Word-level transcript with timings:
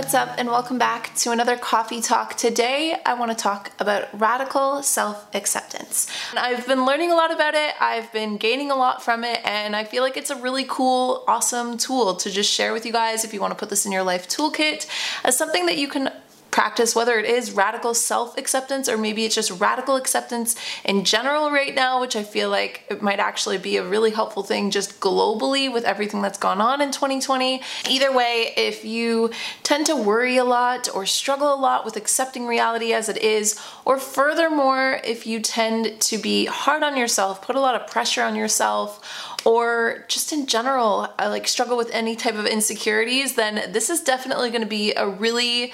What's 0.00 0.14
up, 0.14 0.30
and 0.38 0.48
welcome 0.48 0.78
back 0.78 1.14
to 1.14 1.30
another 1.30 1.58
coffee 1.58 2.00
talk. 2.00 2.34
Today, 2.34 2.96
I 3.04 3.12
want 3.12 3.32
to 3.32 3.36
talk 3.36 3.70
about 3.78 4.08
radical 4.18 4.82
self 4.82 5.26
acceptance. 5.34 6.10
I've 6.34 6.66
been 6.66 6.86
learning 6.86 7.12
a 7.12 7.14
lot 7.14 7.30
about 7.30 7.52
it, 7.54 7.74
I've 7.78 8.10
been 8.10 8.38
gaining 8.38 8.70
a 8.70 8.76
lot 8.76 9.04
from 9.04 9.24
it, 9.24 9.40
and 9.44 9.76
I 9.76 9.84
feel 9.84 10.02
like 10.02 10.16
it's 10.16 10.30
a 10.30 10.36
really 10.36 10.64
cool, 10.66 11.22
awesome 11.28 11.76
tool 11.76 12.14
to 12.14 12.30
just 12.30 12.50
share 12.50 12.72
with 12.72 12.86
you 12.86 12.92
guys 12.92 13.26
if 13.26 13.34
you 13.34 13.42
want 13.42 13.50
to 13.50 13.58
put 13.58 13.68
this 13.68 13.84
in 13.84 13.92
your 13.92 14.02
life 14.02 14.26
toolkit 14.26 14.86
as 15.22 15.36
something 15.36 15.66
that 15.66 15.76
you 15.76 15.86
can 15.86 16.10
practice, 16.50 16.94
whether 16.94 17.18
it 17.18 17.24
is 17.24 17.52
radical 17.52 17.94
self 17.94 18.36
acceptance 18.36 18.88
or 18.88 18.96
maybe 18.96 19.24
it's 19.24 19.34
just 19.34 19.50
radical 19.60 19.96
acceptance 19.96 20.56
in 20.84 21.04
general 21.04 21.50
right 21.50 21.74
now, 21.74 22.00
which 22.00 22.16
I 22.16 22.22
feel 22.22 22.50
like 22.50 22.84
it 22.88 23.02
might 23.02 23.20
actually 23.20 23.58
be 23.58 23.76
a 23.76 23.84
really 23.84 24.10
helpful 24.10 24.42
thing 24.42 24.70
just 24.70 25.00
globally 25.00 25.72
with 25.72 25.84
everything 25.84 26.22
that's 26.22 26.38
gone 26.38 26.60
on 26.60 26.80
in 26.80 26.90
2020. 26.90 27.60
Either 27.88 28.12
way, 28.12 28.52
if 28.56 28.84
you 28.84 29.30
tend 29.62 29.86
to 29.86 29.96
worry 29.96 30.36
a 30.36 30.44
lot 30.44 30.88
or 30.94 31.06
struggle 31.06 31.52
a 31.54 31.56
lot 31.56 31.84
with 31.84 31.96
accepting 31.96 32.46
reality 32.46 32.92
as 32.92 33.08
it 33.08 33.18
is, 33.18 33.60
or 33.84 33.98
furthermore, 33.98 35.00
if 35.04 35.26
you 35.26 35.40
tend 35.40 36.00
to 36.00 36.18
be 36.18 36.46
hard 36.46 36.82
on 36.82 36.96
yourself, 36.96 37.42
put 37.42 37.56
a 37.56 37.60
lot 37.60 37.74
of 37.74 37.90
pressure 37.90 38.22
on 38.22 38.34
yourself, 38.34 39.36
or 39.44 40.04
just 40.08 40.32
in 40.32 40.46
general, 40.46 41.12
I 41.18 41.28
like 41.28 41.48
struggle 41.48 41.76
with 41.76 41.90
any 41.92 42.16
type 42.16 42.34
of 42.34 42.46
insecurities, 42.46 43.34
then 43.34 43.72
this 43.72 43.90
is 43.90 44.00
definitely 44.00 44.50
going 44.50 44.62
to 44.62 44.68
be 44.68 44.92
a 44.94 45.08
really 45.08 45.72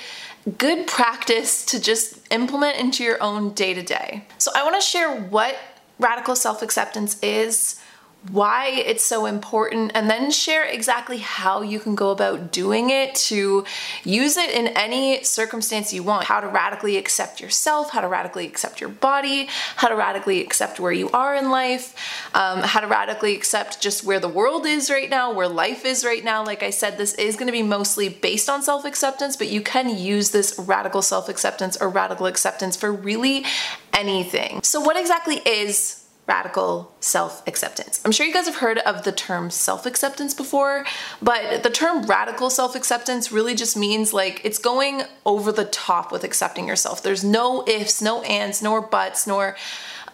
good 0.58 0.86
practice 0.86 1.64
to 1.66 1.80
just 1.80 2.20
implement 2.30 2.78
into 2.78 3.02
your 3.02 3.22
own 3.22 3.52
day 3.52 3.74
to 3.74 3.82
day. 3.82 4.26
So, 4.38 4.50
I 4.54 4.62
want 4.62 4.76
to 4.76 4.80
share 4.80 5.14
what 5.14 5.56
radical 5.98 6.36
self 6.36 6.62
acceptance 6.62 7.18
is 7.22 7.80
why 8.30 8.68
it's 8.68 9.04
so 9.04 9.26
important, 9.26 9.92
and 9.94 10.08
then 10.10 10.30
share 10.30 10.64
exactly 10.64 11.18
how 11.18 11.62
you 11.62 11.78
can 11.78 11.94
go 11.94 12.10
about 12.10 12.52
doing 12.52 12.90
it 12.90 13.14
to 13.14 13.64
use 14.04 14.36
it 14.36 14.50
in 14.50 14.68
any 14.68 15.22
circumstance 15.22 15.92
you 15.92 16.02
want. 16.02 16.24
How 16.24 16.40
to 16.40 16.48
radically 16.48 16.96
accept 16.96 17.40
yourself, 17.40 17.90
how 17.90 18.00
to 18.00 18.08
radically 18.08 18.46
accept 18.46 18.80
your 18.80 18.90
body, 18.90 19.48
how 19.76 19.88
to 19.88 19.96
radically 19.96 20.40
accept 20.40 20.80
where 20.80 20.92
you 20.92 21.10
are 21.10 21.34
in 21.34 21.50
life, 21.50 21.94
um, 22.34 22.60
how 22.60 22.80
to 22.80 22.86
radically 22.86 23.34
accept 23.34 23.80
just 23.80 24.04
where 24.04 24.20
the 24.20 24.28
world 24.28 24.66
is 24.66 24.90
right 24.90 25.10
now, 25.10 25.32
where 25.32 25.48
life 25.48 25.84
is 25.84 26.04
right 26.04 26.24
now. 26.24 26.44
Like 26.44 26.62
I 26.62 26.70
said, 26.70 26.98
this 26.98 27.14
is 27.14 27.36
going 27.36 27.46
to 27.46 27.52
be 27.52 27.62
mostly 27.62 28.08
based 28.08 28.48
on 28.48 28.62
self 28.62 28.84
acceptance, 28.84 29.36
but 29.36 29.48
you 29.48 29.60
can 29.60 29.96
use 29.96 30.30
this 30.30 30.58
radical 30.58 31.02
self 31.02 31.28
acceptance 31.28 31.76
or 31.76 31.88
radical 31.88 32.26
acceptance 32.26 32.76
for 32.76 32.92
really 32.92 33.44
anything. 33.92 34.60
So, 34.62 34.80
what 34.80 34.96
exactly 34.96 35.36
is 35.44 36.05
radical 36.26 36.92
self 37.00 37.46
acceptance. 37.46 38.00
I'm 38.04 38.12
sure 38.12 38.26
you 38.26 38.32
guys 38.32 38.46
have 38.46 38.56
heard 38.56 38.78
of 38.78 39.04
the 39.04 39.12
term 39.12 39.50
self 39.50 39.86
acceptance 39.86 40.34
before, 40.34 40.84
but 41.22 41.62
the 41.62 41.70
term 41.70 42.04
radical 42.06 42.50
self 42.50 42.74
acceptance 42.74 43.30
really 43.30 43.54
just 43.54 43.76
means 43.76 44.12
like 44.12 44.40
it's 44.44 44.58
going 44.58 45.02
over 45.24 45.52
the 45.52 45.64
top 45.64 46.12
with 46.12 46.24
accepting 46.24 46.66
yourself. 46.66 47.02
There's 47.02 47.24
no 47.24 47.66
ifs, 47.66 48.02
no 48.02 48.22
ands, 48.22 48.62
nor 48.62 48.80
buts, 48.80 49.26
nor 49.26 49.56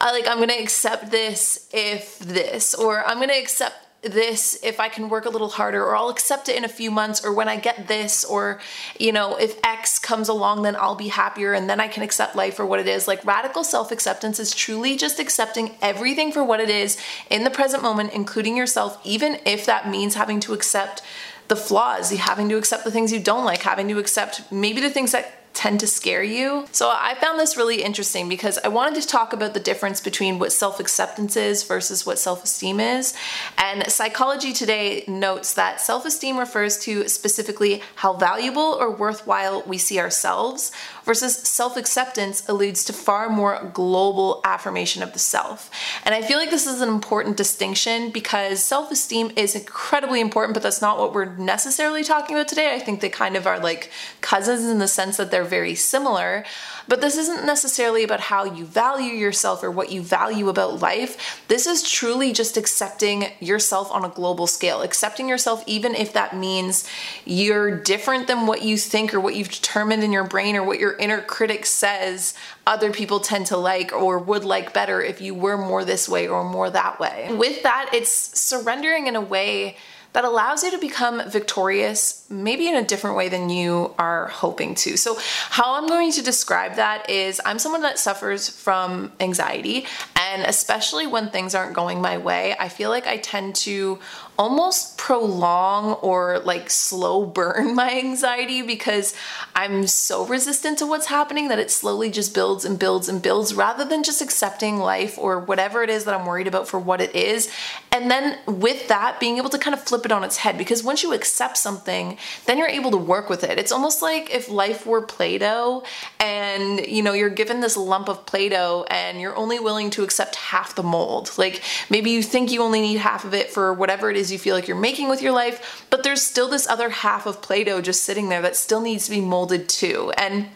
uh, 0.01 0.11
like 0.13 0.27
I'm 0.27 0.39
gonna 0.39 0.55
accept 0.55 1.11
this 1.11 1.69
if 1.73 2.19
this, 2.19 2.75
or 2.75 3.07
I'm 3.07 3.19
gonna 3.19 3.35
accept 3.35 3.82
this 4.03 4.59
if 4.63 4.81
I 4.81 4.89
can 4.89 5.09
work 5.09 5.27
a 5.27 5.31
little 5.31 5.49
harder, 5.49 5.85
or 5.85 5.97
I'll 5.97 6.09
accept 6.09 6.49
it 6.49 6.57
in 6.57 6.65
a 6.65 6.69
few 6.69 6.91
months, 6.91 7.25
or 7.25 7.33
when 7.33 7.49
I 7.49 7.57
get 7.57 7.89
this, 7.89 8.25
or 8.25 8.61
you 8.99 9.13
know, 9.13 9.37
if 9.37 9.59
X 9.65 9.99
comes 9.99 10.29
along, 10.29 10.63
then 10.63 10.77
I'll 10.77 10.97
be 10.97 11.09
happier 11.09 11.53
and 11.53 11.71
then 11.71 11.81
I 11.81 11.89
can 11.89 12.03
accept 12.03 12.35
life 12.35 12.55
for 12.55 12.67
what 12.67 12.81
it 12.81 12.89
is. 12.89 13.07
Like 13.07 13.25
radical 13.25 13.65
self 13.65 13.93
acceptance 13.93 14.39
is 14.41 14.55
truly 14.55 14.97
just 14.97 15.21
accepting 15.21 15.77
everything 15.81 16.33
for 16.33 16.43
what 16.43 16.61
it 16.61 16.69
is 16.69 17.01
in 17.31 17.45
the 17.45 17.51
present 17.51 17.83
moment, 17.83 18.13
including 18.13 18.57
yourself, 18.57 18.99
even 19.05 19.39
if 19.47 19.67
that 19.67 19.89
means 19.89 20.15
having 20.15 20.41
to 20.41 20.53
accept 20.53 21.03
the 21.49 21.57
flaws, 21.57 22.11
having 22.11 22.49
to 22.49 22.57
accept 22.57 22.85
the 22.85 22.91
things 22.91 23.13
you 23.13 23.21
don't 23.21 23.45
like, 23.45 23.63
having 23.63 23.89
to 23.89 23.99
accept 23.99 24.51
maybe 24.51 24.81
the 24.81 24.91
things 24.91 25.13
that 25.13 25.42
tend 25.63 25.79
to 25.79 25.87
scare 25.87 26.25
you. 26.25 26.67
So 26.73 26.91
I 26.93 27.15
found 27.21 27.39
this 27.39 27.57
really 27.57 27.85
interesting 27.85 28.29
because 28.29 28.59
I 28.65 28.69
wanted 28.69 29.01
to 29.01 29.07
talk 29.07 29.33
about 29.33 29.55
the 29.55 29.61
difference 29.61 30.01
between 30.01 30.41
what 30.41 30.51
self 30.51 30.81
acceptance 30.81 31.37
is 31.37 31.63
versus 31.63 32.05
what 32.05 32.19
self 32.19 32.43
esteem 32.43 32.81
is. 32.81 33.15
And 33.57 33.89
Psychology 33.89 34.53
Today 34.53 35.05
notes 35.07 35.55
that 35.55 35.81
self 35.81 36.05
esteem 36.05 36.37
refers 36.37 36.79
to 36.79 37.09
specifically 37.09 37.81
how 37.95 38.15
valuable 38.15 38.77
or 38.81 38.91
worthwhile 38.91 39.63
we 39.65 39.79
see 39.79 40.01
ourselves, 40.01 40.73
versus 41.05 41.37
self 41.37 41.77
acceptance 41.77 42.49
alludes 42.49 42.85
to 42.85 42.93
far 42.93 43.29
more 43.29 43.71
global 43.75 44.41
affirmation 44.45 45.03
of 45.03 45.13
the 45.13 45.19
self. 45.19 45.71
And 46.05 46.15
I 46.15 46.23
feel 46.23 46.39
like 46.39 46.51
this 46.51 46.67
is 46.67 46.81
an 46.81 46.89
important 46.89 47.37
distinction 47.37 48.11
because 48.11 48.65
self 48.65 48.91
esteem 48.91 49.33
is 49.37 49.55
incredibly 49.55 50.21
important, 50.21 50.55
but 50.55 50.63
that's 50.63 50.83
not 50.83 50.99
what 50.99 51.15
we're 51.15 51.35
necessarily 51.37 52.05
talking 52.05 52.37
about 52.37 52.49
today. 52.49 52.75
I 52.75 52.79
think 52.79 53.01
they 53.01 53.09
kind 53.09 53.37
of 53.37 53.47
are 53.47 53.59
like 53.59 53.91
cousins 54.21 54.65
in 54.65 54.79
the 54.79 54.89
sense 54.89 55.17
that 55.17 55.31
they're 55.31 55.45
very 55.45 55.75
similar. 55.75 56.45
But 56.89 57.01
this 57.01 57.17
isn't 57.17 57.47
necessarily 57.47 58.03
about 58.03 58.21
how 58.21 58.45
you 58.45 58.65
value 58.65 59.15
yourself 59.15 59.63
or 59.63 59.71
what 59.71 59.93
you 59.93 60.03
value 60.03 60.49
about 60.49 60.81
life. 60.81 61.43
This 61.49 61.67
is 61.67 61.89
truly 61.89 62.33
just 62.33 62.57
accepting 62.57 63.27
yourself 63.41 63.91
on 63.93 64.05
a 64.05 64.09
global 64.09 64.47
scale, 64.47 64.83
accepting 64.83 65.29
yourself 65.29 65.63
even 65.67 65.95
if 65.95 66.13
that 66.13 66.37
means 66.37 66.89
you're 67.25 67.79
different 67.83 68.27
than 68.27 68.47
what 68.47 68.63
you 68.63 68.77
think 68.77 69.15
or 69.15 69.21
what 69.21 69.37
you've 69.37 69.51
determined 69.51 70.03
in 70.03 70.13
your 70.13 70.25
brain 70.25 70.57
or 70.57 70.63
what 70.63 70.79
your 70.93 71.01
inner 71.01 71.23
critic 71.23 71.65
says 71.65 72.35
other 72.67 72.93
people 72.93 73.21
tend 73.21 73.47
to 73.47 73.57
like 73.57 73.93
or 73.93 74.19
would 74.19 74.45
like 74.45 74.75
better 74.75 75.01
if 75.01 75.21
you 75.23 75.35
were 75.35 75.57
more 75.57 75.85
this 75.85 76.07
way 76.09 76.29
or 76.29 76.45
more 76.45 76.69
that 76.69 77.01
way. 77.01 77.29
With 77.33 77.63
that, 77.63 77.91
it's 77.95 78.11
surrendering 78.11 79.07
in 79.07 79.17
a 79.17 79.21
way 79.21 79.77
that 80.13 80.27
allows 80.27 80.63
you 80.63 80.71
to 80.71 80.79
become 80.79 81.27
victorious, 81.31 82.27
maybe 82.29 82.69
in 82.69 82.75
a 82.75 82.85
different 82.85 83.17
way 83.17 83.31
than 83.31 83.49
you 83.49 83.95
are 83.99 84.27
hoping 84.27 84.75
to. 84.75 84.99
So, 84.99 85.17
how 85.49 85.77
I'm 85.77 85.87
going 85.87 86.13
to 86.13 86.23
describe 86.23 86.75
that 86.75 87.09
is 87.09 87.41
I'm 87.47 87.59
someone 87.59 87.81
that 87.81 87.99
suffers 87.99 88.51
from 88.51 89.13
anxiety, 89.21 89.87
and 90.15 90.43
especially 90.43 91.07
when 91.07 91.31
things 91.31 91.55
aren't 91.55 91.73
going 91.73 92.03
my 92.03 92.19
way, 92.19 92.55
I 92.61 92.69
feel 92.69 92.91
like 92.91 93.07
I 93.07 93.17
tend 93.17 93.55
to 93.57 94.01
almost 94.39 94.97
prolong 94.97 95.95
or 95.95 96.39
like 96.41 96.71
slow 96.71 97.27
burn 97.27 97.75
my 97.83 97.99
anxiety 97.99 98.63
because 98.63 99.15
I'm 99.55 99.87
so 99.87 100.25
resistant 100.27 100.79
to 100.79 100.87
what's 100.87 101.07
happening 101.07 101.49
that 101.49 101.59
it 101.59 101.71
slowly 101.71 102.11
just 102.11 102.35
builds 102.35 102.65
and 102.65 102.79
builds 102.79 103.09
and 103.09 103.21
builds 103.21 103.55
rather 103.55 103.85
than 103.85 104.03
just 104.03 104.23
accepting 104.23 104.79
life 104.79 105.19
or 105.19 105.41
whatever 105.41 105.83
it 105.83 105.91
is 105.91 106.05
that 106.05 106.15
I'm 106.15 106.27
worried 106.27 106.47
about 106.47 106.67
for 106.67 106.81
what 106.81 107.01
it 107.01 107.15
is. 107.15 107.53
And 107.91 108.11
then 108.11 108.39
with 108.47 108.89
that, 108.89 109.21
being 109.21 109.37
able 109.37 109.51
to 109.51 109.59
kind 109.59 109.75
of 109.75 109.83
flip 109.83 110.07
it 110.07 110.13
on 110.13 110.25
its 110.25 110.39
head 110.39 110.57
because 110.57 110.83
once 110.83 111.03
you 111.03 111.13
accept 111.13 111.59
something, 111.59 112.17
then 112.47 112.57
you're 112.57 112.69
able 112.69 112.91
to 112.93 112.97
work 112.97 113.29
with 113.29 113.45
it. 113.45 113.59
It's 113.59 113.73
almost 113.73 114.01
like 114.01 114.35
if 114.35 114.49
life 114.49 114.87
were 114.87 115.03
Play 115.03 115.39
Doh 115.39 115.85
and 116.21 116.87
you 116.87 117.03
know, 117.03 117.13
you're 117.13 117.29
given 117.29 117.61
this 117.61 117.77
lump 117.77 118.09
of 118.09 118.25
Play 118.25 118.49
Doh 118.49 118.87
and 118.89 119.21
you're 119.21 119.37
only 119.37 119.59
willing 119.59 119.91
to 119.91 120.05
accept 120.05 120.37
half 120.37 120.75
the 120.75 120.83
mold. 120.83 121.33
Like 121.37 121.63
maybe 121.91 122.11
you 122.11 122.23
think 122.23 122.51
you 122.51 122.63
only 122.63 122.81
need 122.81 122.99
half 122.99 123.25
of 123.25 123.35
it 123.35 123.51
for 123.51 123.75
whatever 123.75 124.11
it 124.11 124.17
is 124.17 124.22
you 124.31 124.39
feel 124.39 124.55
like 124.55 124.69
you're 124.69 124.77
making 124.77 125.09
with 125.09 125.23
your 125.23 125.33
life, 125.33 125.87
but 125.91 126.03
there's 126.03 126.23
still 126.23 126.49
this 126.49 126.69
other 126.69 126.91
half 126.91 127.27
of 127.27 127.43
Play 127.43 127.65
Doh 127.65 127.81
just 127.81 128.05
sitting 128.05 128.29
there 128.29 128.43
that 128.43 128.57
still 128.57 128.81
needs 128.81 129.07
to 129.07 129.11
be 129.11 129.21
molded 129.21 129.69
too. 129.69 130.13
And 130.17 130.49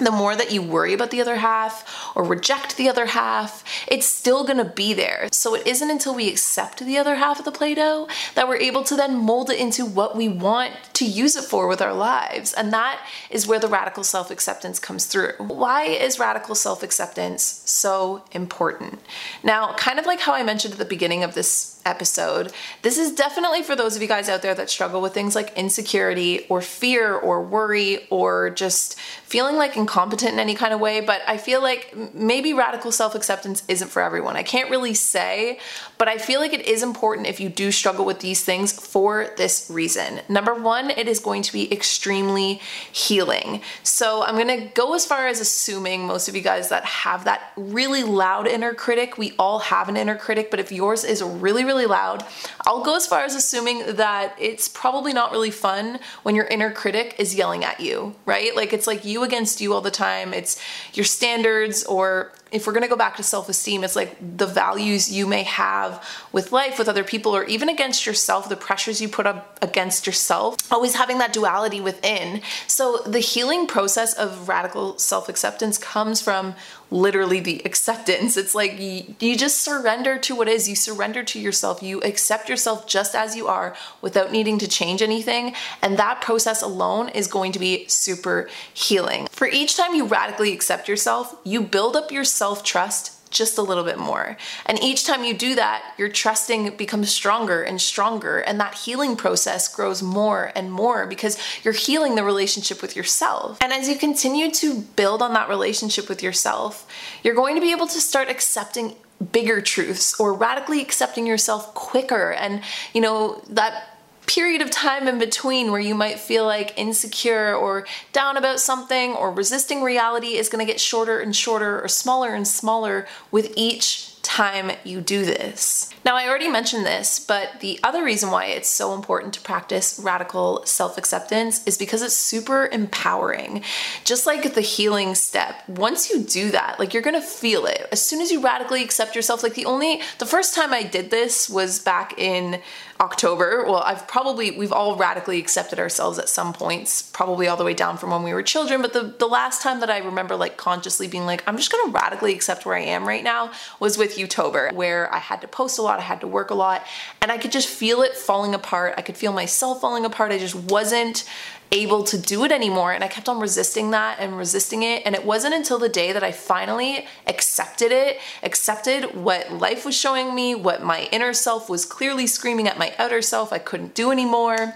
the 0.00 0.10
more 0.10 0.34
that 0.34 0.50
you 0.50 0.62
worry 0.62 0.94
about 0.94 1.10
the 1.10 1.20
other 1.20 1.36
half 1.36 2.12
or 2.14 2.24
reject 2.24 2.76
the 2.76 2.88
other 2.88 3.06
half, 3.06 3.64
it's 3.86 4.06
still 4.06 4.44
gonna 4.44 4.64
be 4.64 4.94
there. 4.94 5.28
So 5.32 5.54
it 5.54 5.66
isn't 5.66 5.90
until 5.90 6.14
we 6.14 6.28
accept 6.28 6.80
the 6.80 6.98
other 6.98 7.16
half 7.16 7.38
of 7.38 7.44
the 7.44 7.52
Play 7.52 7.74
Doh 7.74 8.08
that 8.34 8.48
we're 8.48 8.56
able 8.56 8.82
to 8.84 8.96
then 8.96 9.16
mold 9.16 9.50
it 9.50 9.58
into 9.58 9.84
what 9.84 10.16
we 10.16 10.28
want 10.28 10.72
to 10.94 11.04
use 11.04 11.36
it 11.36 11.44
for 11.44 11.68
with 11.68 11.82
our 11.82 11.92
lives. 11.92 12.52
And 12.52 12.72
that 12.72 13.00
is 13.30 13.46
where 13.46 13.58
the 13.58 13.68
radical 13.68 14.04
self 14.04 14.30
acceptance 14.30 14.78
comes 14.78 15.06
through. 15.06 15.34
Why 15.38 15.84
is 15.84 16.18
radical 16.18 16.54
self 16.54 16.82
acceptance 16.82 17.62
so 17.66 18.22
important? 18.32 19.00
Now, 19.42 19.74
kind 19.74 19.98
of 19.98 20.06
like 20.06 20.20
how 20.20 20.32
I 20.32 20.42
mentioned 20.42 20.72
at 20.72 20.78
the 20.78 20.84
beginning 20.84 21.22
of 21.22 21.34
this 21.34 21.79
episode. 21.84 22.52
This 22.82 22.98
is 22.98 23.12
definitely 23.12 23.62
for 23.62 23.76
those 23.76 23.96
of 23.96 24.02
you 24.02 24.08
guys 24.08 24.28
out 24.28 24.42
there 24.42 24.54
that 24.54 24.70
struggle 24.70 25.00
with 25.00 25.14
things 25.14 25.34
like 25.34 25.56
insecurity 25.56 26.46
or 26.48 26.60
fear 26.60 27.14
or 27.14 27.42
worry 27.42 28.06
or 28.10 28.50
just 28.50 28.98
feeling 28.98 29.56
like 29.56 29.76
incompetent 29.76 30.32
in 30.32 30.38
any 30.38 30.54
kind 30.54 30.74
of 30.74 30.80
way. 30.80 31.00
But 31.00 31.22
I 31.26 31.36
feel 31.36 31.62
like 31.62 31.94
maybe 32.14 32.52
radical 32.52 32.92
self 32.92 33.14
acceptance 33.14 33.62
isn't 33.68 33.88
for 33.88 34.02
everyone. 34.02 34.36
I 34.36 34.42
can't 34.42 34.70
really 34.70 34.94
say, 34.94 35.58
but 35.98 36.08
I 36.08 36.18
feel 36.18 36.40
like 36.40 36.52
it 36.52 36.66
is 36.66 36.82
important 36.82 37.26
if 37.26 37.40
you 37.40 37.48
do 37.48 37.70
struggle 37.70 38.04
with 38.04 38.20
these 38.20 38.44
things 38.44 38.72
for 38.72 39.28
this 39.36 39.70
reason. 39.70 40.20
Number 40.28 40.54
one, 40.54 40.90
it 40.90 41.08
is 41.08 41.20
going 41.20 41.42
to 41.42 41.52
be 41.52 41.72
extremely 41.72 42.60
healing. 42.90 43.62
So 43.82 44.24
I'm 44.24 44.36
gonna 44.36 44.66
go 44.74 44.94
as 44.94 45.06
far 45.06 45.28
as 45.28 45.40
assuming 45.40 46.06
most 46.06 46.28
of 46.28 46.34
you 46.34 46.42
guys 46.42 46.68
that 46.70 46.84
have 46.84 47.24
that 47.24 47.52
really 47.56 48.02
loud 48.02 48.46
inner 48.46 48.74
critic, 48.74 49.16
we 49.16 49.32
all 49.38 49.60
have 49.60 49.88
an 49.88 49.96
inner 49.96 50.16
critic, 50.16 50.50
but 50.50 50.58
if 50.58 50.72
yours 50.72 51.04
is 51.04 51.22
really, 51.22 51.64
really 51.64 51.69
loud. 51.86 52.24
I'll 52.66 52.82
go 52.82 52.96
as 52.96 53.06
far 53.06 53.24
as 53.24 53.34
assuming 53.34 53.96
that 53.96 54.34
it's 54.38 54.68
probably 54.68 55.12
not 55.12 55.32
really 55.32 55.50
fun 55.50 56.00
when 56.22 56.34
your 56.34 56.46
inner 56.46 56.70
critic 56.70 57.16
is 57.18 57.34
yelling 57.34 57.64
at 57.64 57.80
you, 57.80 58.14
right? 58.26 58.54
Like 58.54 58.72
it's 58.72 58.86
like 58.86 59.04
you 59.04 59.22
against 59.22 59.60
you 59.60 59.72
all 59.72 59.80
the 59.80 59.90
time. 59.90 60.34
It's 60.34 60.60
your 60.94 61.04
standards 61.04 61.84
or 61.84 62.32
if 62.52 62.66
we're 62.66 62.72
to 62.80 62.88
go 62.88 62.96
back 62.96 63.16
to 63.16 63.22
self-esteem 63.22 63.84
it's 63.84 63.96
like 63.96 64.16
the 64.38 64.46
values 64.46 65.10
you 65.10 65.26
may 65.26 65.42
have 65.42 66.04
with 66.32 66.52
life 66.52 66.78
with 66.78 66.88
other 66.88 67.04
people 67.04 67.34
or 67.34 67.44
even 67.44 67.68
against 67.68 68.06
yourself 68.06 68.48
the 68.48 68.56
pressures 68.56 69.00
you 69.00 69.08
put 69.08 69.26
up 69.26 69.58
against 69.62 70.06
yourself 70.06 70.56
always 70.72 70.94
having 70.94 71.18
that 71.18 71.32
duality 71.32 71.80
within 71.80 72.40
so 72.66 72.98
the 73.06 73.18
healing 73.18 73.66
process 73.66 74.14
of 74.14 74.48
radical 74.48 74.98
self-acceptance 74.98 75.78
comes 75.78 76.20
from 76.20 76.54
literally 76.90 77.40
the 77.40 77.62
acceptance. 77.64 78.36
It's 78.36 78.54
like 78.54 78.78
you, 78.78 79.36
just 79.36 79.60
surrender 79.60 80.18
to 80.18 80.34
what 80.34 80.48
is. 80.48 80.68
You 80.68 80.76
surrender 80.76 81.22
to 81.24 81.40
yourself. 81.40 81.82
You 81.82 82.00
accept 82.02 82.48
yourself 82.48 82.86
just 82.86 83.14
as 83.14 83.36
you 83.36 83.46
are 83.46 83.76
without 84.02 84.32
needing 84.32 84.58
to 84.58 84.68
change 84.68 85.02
anything. 85.02 85.54
And 85.82 85.98
that 85.98 86.20
process 86.20 86.62
alone 86.62 87.08
is 87.10 87.26
going 87.26 87.52
to 87.52 87.58
be 87.58 87.86
super 87.88 88.48
healing. 88.74 89.28
For 89.30 89.46
each 89.46 89.76
time 89.76 89.94
you 89.94 90.06
radically 90.06 90.52
accept 90.52 90.88
yourself 90.88 91.36
you 91.44 91.60
build 91.60 91.96
up 91.96 92.10
your 92.12 92.24
self 92.24 92.62
trust 92.62 93.19
just 93.30 93.58
a 93.58 93.62
little 93.62 93.84
bit 93.84 93.98
more. 93.98 94.36
And 94.66 94.82
each 94.82 95.04
time 95.04 95.24
you 95.24 95.34
do 95.34 95.54
that, 95.54 95.94
your 95.96 96.08
trusting 96.08 96.76
becomes 96.76 97.10
stronger 97.10 97.62
and 97.62 97.80
stronger, 97.80 98.38
and 98.38 98.60
that 98.60 98.74
healing 98.74 99.16
process 99.16 99.72
grows 99.72 100.02
more 100.02 100.52
and 100.54 100.72
more 100.72 101.06
because 101.06 101.38
you're 101.62 101.74
healing 101.74 102.14
the 102.14 102.24
relationship 102.24 102.82
with 102.82 102.96
yourself. 102.96 103.58
And 103.60 103.72
as 103.72 103.88
you 103.88 103.96
continue 103.96 104.50
to 104.52 104.80
build 104.80 105.22
on 105.22 105.32
that 105.34 105.48
relationship 105.48 106.08
with 106.08 106.22
yourself, 106.22 106.86
you're 107.22 107.34
going 107.34 107.54
to 107.54 107.60
be 107.60 107.72
able 107.72 107.86
to 107.86 108.00
start 108.00 108.28
accepting 108.28 108.96
bigger 109.32 109.60
truths 109.60 110.18
or 110.18 110.32
radically 110.32 110.80
accepting 110.80 111.26
yourself 111.26 111.74
quicker 111.74 112.32
and 112.32 112.62
you 112.94 113.02
know 113.02 113.42
that 113.50 113.89
period 114.30 114.62
of 114.62 114.70
time 114.70 115.08
in 115.08 115.18
between 115.18 115.72
where 115.72 115.80
you 115.80 115.92
might 115.92 116.20
feel 116.20 116.46
like 116.46 116.78
insecure 116.78 117.52
or 117.52 117.84
down 118.12 118.36
about 118.36 118.60
something 118.60 119.12
or 119.14 119.32
resisting 119.32 119.82
reality 119.82 120.36
is 120.36 120.48
going 120.48 120.64
to 120.64 120.72
get 120.72 120.80
shorter 120.80 121.18
and 121.18 121.34
shorter 121.34 121.82
or 121.82 121.88
smaller 121.88 122.32
and 122.32 122.46
smaller 122.46 123.08
with 123.32 123.52
each 123.56 124.06
time 124.22 124.70
you 124.84 125.00
do 125.00 125.24
this. 125.24 125.90
Now, 126.04 126.14
I 126.14 126.28
already 126.28 126.48
mentioned 126.48 126.86
this, 126.86 127.18
but 127.18 127.60
the 127.60 127.80
other 127.82 128.04
reason 128.04 128.30
why 128.30 128.46
it's 128.46 128.68
so 128.68 128.94
important 128.94 129.34
to 129.34 129.40
practice 129.40 130.00
radical 130.02 130.64
self 130.64 130.96
acceptance 130.96 131.66
is 131.66 131.76
because 131.76 132.00
it's 132.00 132.16
super 132.16 132.66
empowering. 132.66 133.64
Just 134.04 134.26
like 134.26 134.54
the 134.54 134.60
healing 134.60 135.14
step, 135.14 135.68
once 135.68 136.08
you 136.08 136.22
do 136.22 136.50
that, 136.52 136.78
like 136.78 136.94
you're 136.94 137.02
gonna 137.02 137.20
feel 137.20 137.66
it. 137.66 137.88
As 137.90 138.00
soon 138.00 138.20
as 138.20 138.30
you 138.30 138.40
radically 138.40 138.84
accept 138.84 139.16
yourself, 139.16 139.42
like 139.42 139.54
the 139.54 139.66
only, 139.66 140.00
the 140.18 140.26
first 140.26 140.54
time 140.54 140.72
I 140.72 140.84
did 140.84 141.10
this 141.10 141.50
was 141.50 141.80
back 141.80 142.18
in 142.18 142.60
October. 143.00 143.64
Well, 143.64 143.76
I've 143.78 144.06
probably, 144.06 144.50
we've 144.50 144.72
all 144.72 144.94
radically 144.94 145.38
accepted 145.38 145.78
ourselves 145.78 146.18
at 146.18 146.28
some 146.28 146.52
points, 146.52 147.00
probably 147.00 147.48
all 147.48 147.56
the 147.56 147.64
way 147.64 147.72
down 147.72 147.96
from 147.96 148.10
when 148.10 148.22
we 148.22 148.34
were 148.34 148.42
children. 148.42 148.82
But 148.82 148.92
the, 148.92 149.14
the 149.18 149.26
last 149.26 149.62
time 149.62 149.80
that 149.80 149.88
I 149.88 149.98
remember 149.98 150.36
like 150.36 150.58
consciously 150.58 151.08
being 151.08 151.24
like, 151.24 151.42
I'm 151.46 151.56
just 151.56 151.72
gonna 151.72 151.90
radically 151.90 152.34
accept 152.34 152.66
where 152.66 152.76
I 152.76 152.82
am 152.82 153.08
right 153.08 153.24
now 153.24 153.52
was 153.80 153.96
with 153.96 154.18
Youtober, 154.18 154.72
where 154.72 155.12
I 155.12 155.18
had 155.18 155.40
to 155.40 155.48
post 155.48 155.78
a 155.78 155.82
lot, 155.82 155.98
I 155.98 156.02
had 156.02 156.20
to 156.20 156.26
work 156.26 156.50
a 156.50 156.54
lot, 156.54 156.84
and 157.22 157.32
I 157.32 157.38
could 157.38 157.52
just 157.52 157.68
feel 157.68 158.02
it 158.02 158.14
falling 158.14 158.54
apart. 158.54 158.94
I 158.98 159.02
could 159.02 159.16
feel 159.16 159.32
myself 159.32 159.80
falling 159.80 160.04
apart. 160.04 160.32
I 160.32 160.38
just 160.38 160.54
wasn't 160.54 161.24
able 161.72 162.02
to 162.04 162.18
do 162.18 162.44
it 162.44 162.52
anymore. 162.52 162.92
And 162.92 163.04
I 163.04 163.08
kept 163.08 163.28
on 163.28 163.38
resisting 163.38 163.90
that 163.90 164.18
and 164.18 164.36
resisting 164.36 164.82
it. 164.82 165.02
And 165.06 165.14
it 165.14 165.24
wasn't 165.24 165.54
until 165.54 165.78
the 165.78 165.88
day 165.88 166.12
that 166.12 166.24
I 166.24 166.32
finally 166.32 167.06
accepted 167.26 167.92
it, 167.92 168.18
accepted 168.42 169.14
what 169.14 169.52
life 169.52 169.84
was 169.84 169.96
showing 169.96 170.34
me, 170.34 170.54
what 170.54 170.82
my 170.82 171.08
inner 171.12 171.32
self 171.32 171.68
was 171.68 171.84
clearly 171.84 172.26
screaming 172.26 172.66
at 172.66 172.78
my 172.78 172.94
outer 172.98 173.22
self 173.22 173.52
I 173.52 173.58
couldn't 173.58 173.94
do 173.94 174.10
anymore. 174.10 174.74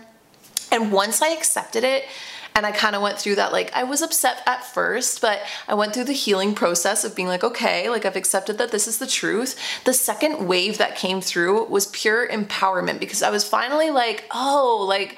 And 0.71 0.93
once 0.93 1.23
I 1.23 1.29
accepted 1.29 1.85
it, 1.85 2.05
and 2.57 2.65
I 2.65 2.71
kind 2.71 2.95
of 2.95 3.03
went 3.03 3.19
through 3.19 3.35
that, 3.35 3.53
like, 3.53 3.73
I 3.75 3.83
was 3.83 4.01
upset 4.01 4.41
at 4.47 4.65
first, 4.65 5.21
but 5.21 5.41
I 5.67 5.75
went 5.75 5.93
through 5.93 6.05
the 6.05 6.13
healing 6.13 6.55
process 6.55 7.03
of 7.03 7.17
being 7.17 7.27
like, 7.27 7.43
okay, 7.43 7.91
like, 7.91 8.05
I've 8.05 8.15
accepted 8.15 8.59
that 8.59 8.71
this 8.71 8.87
is 8.87 8.99
the 8.99 9.09
truth. 9.09 9.59
The 9.85 9.93
second 9.93 10.47
wave 10.47 10.79
that 10.79 10.95
came 10.95 11.21
through 11.21 11.65
was 11.65 11.87
pure 11.87 12.29
empowerment 12.29 13.01
because 13.01 13.25
I 13.25 13.31
was 13.31 13.43
finally 13.43 13.91
like, 13.91 14.25
oh, 14.31 14.87
like, 14.89 15.17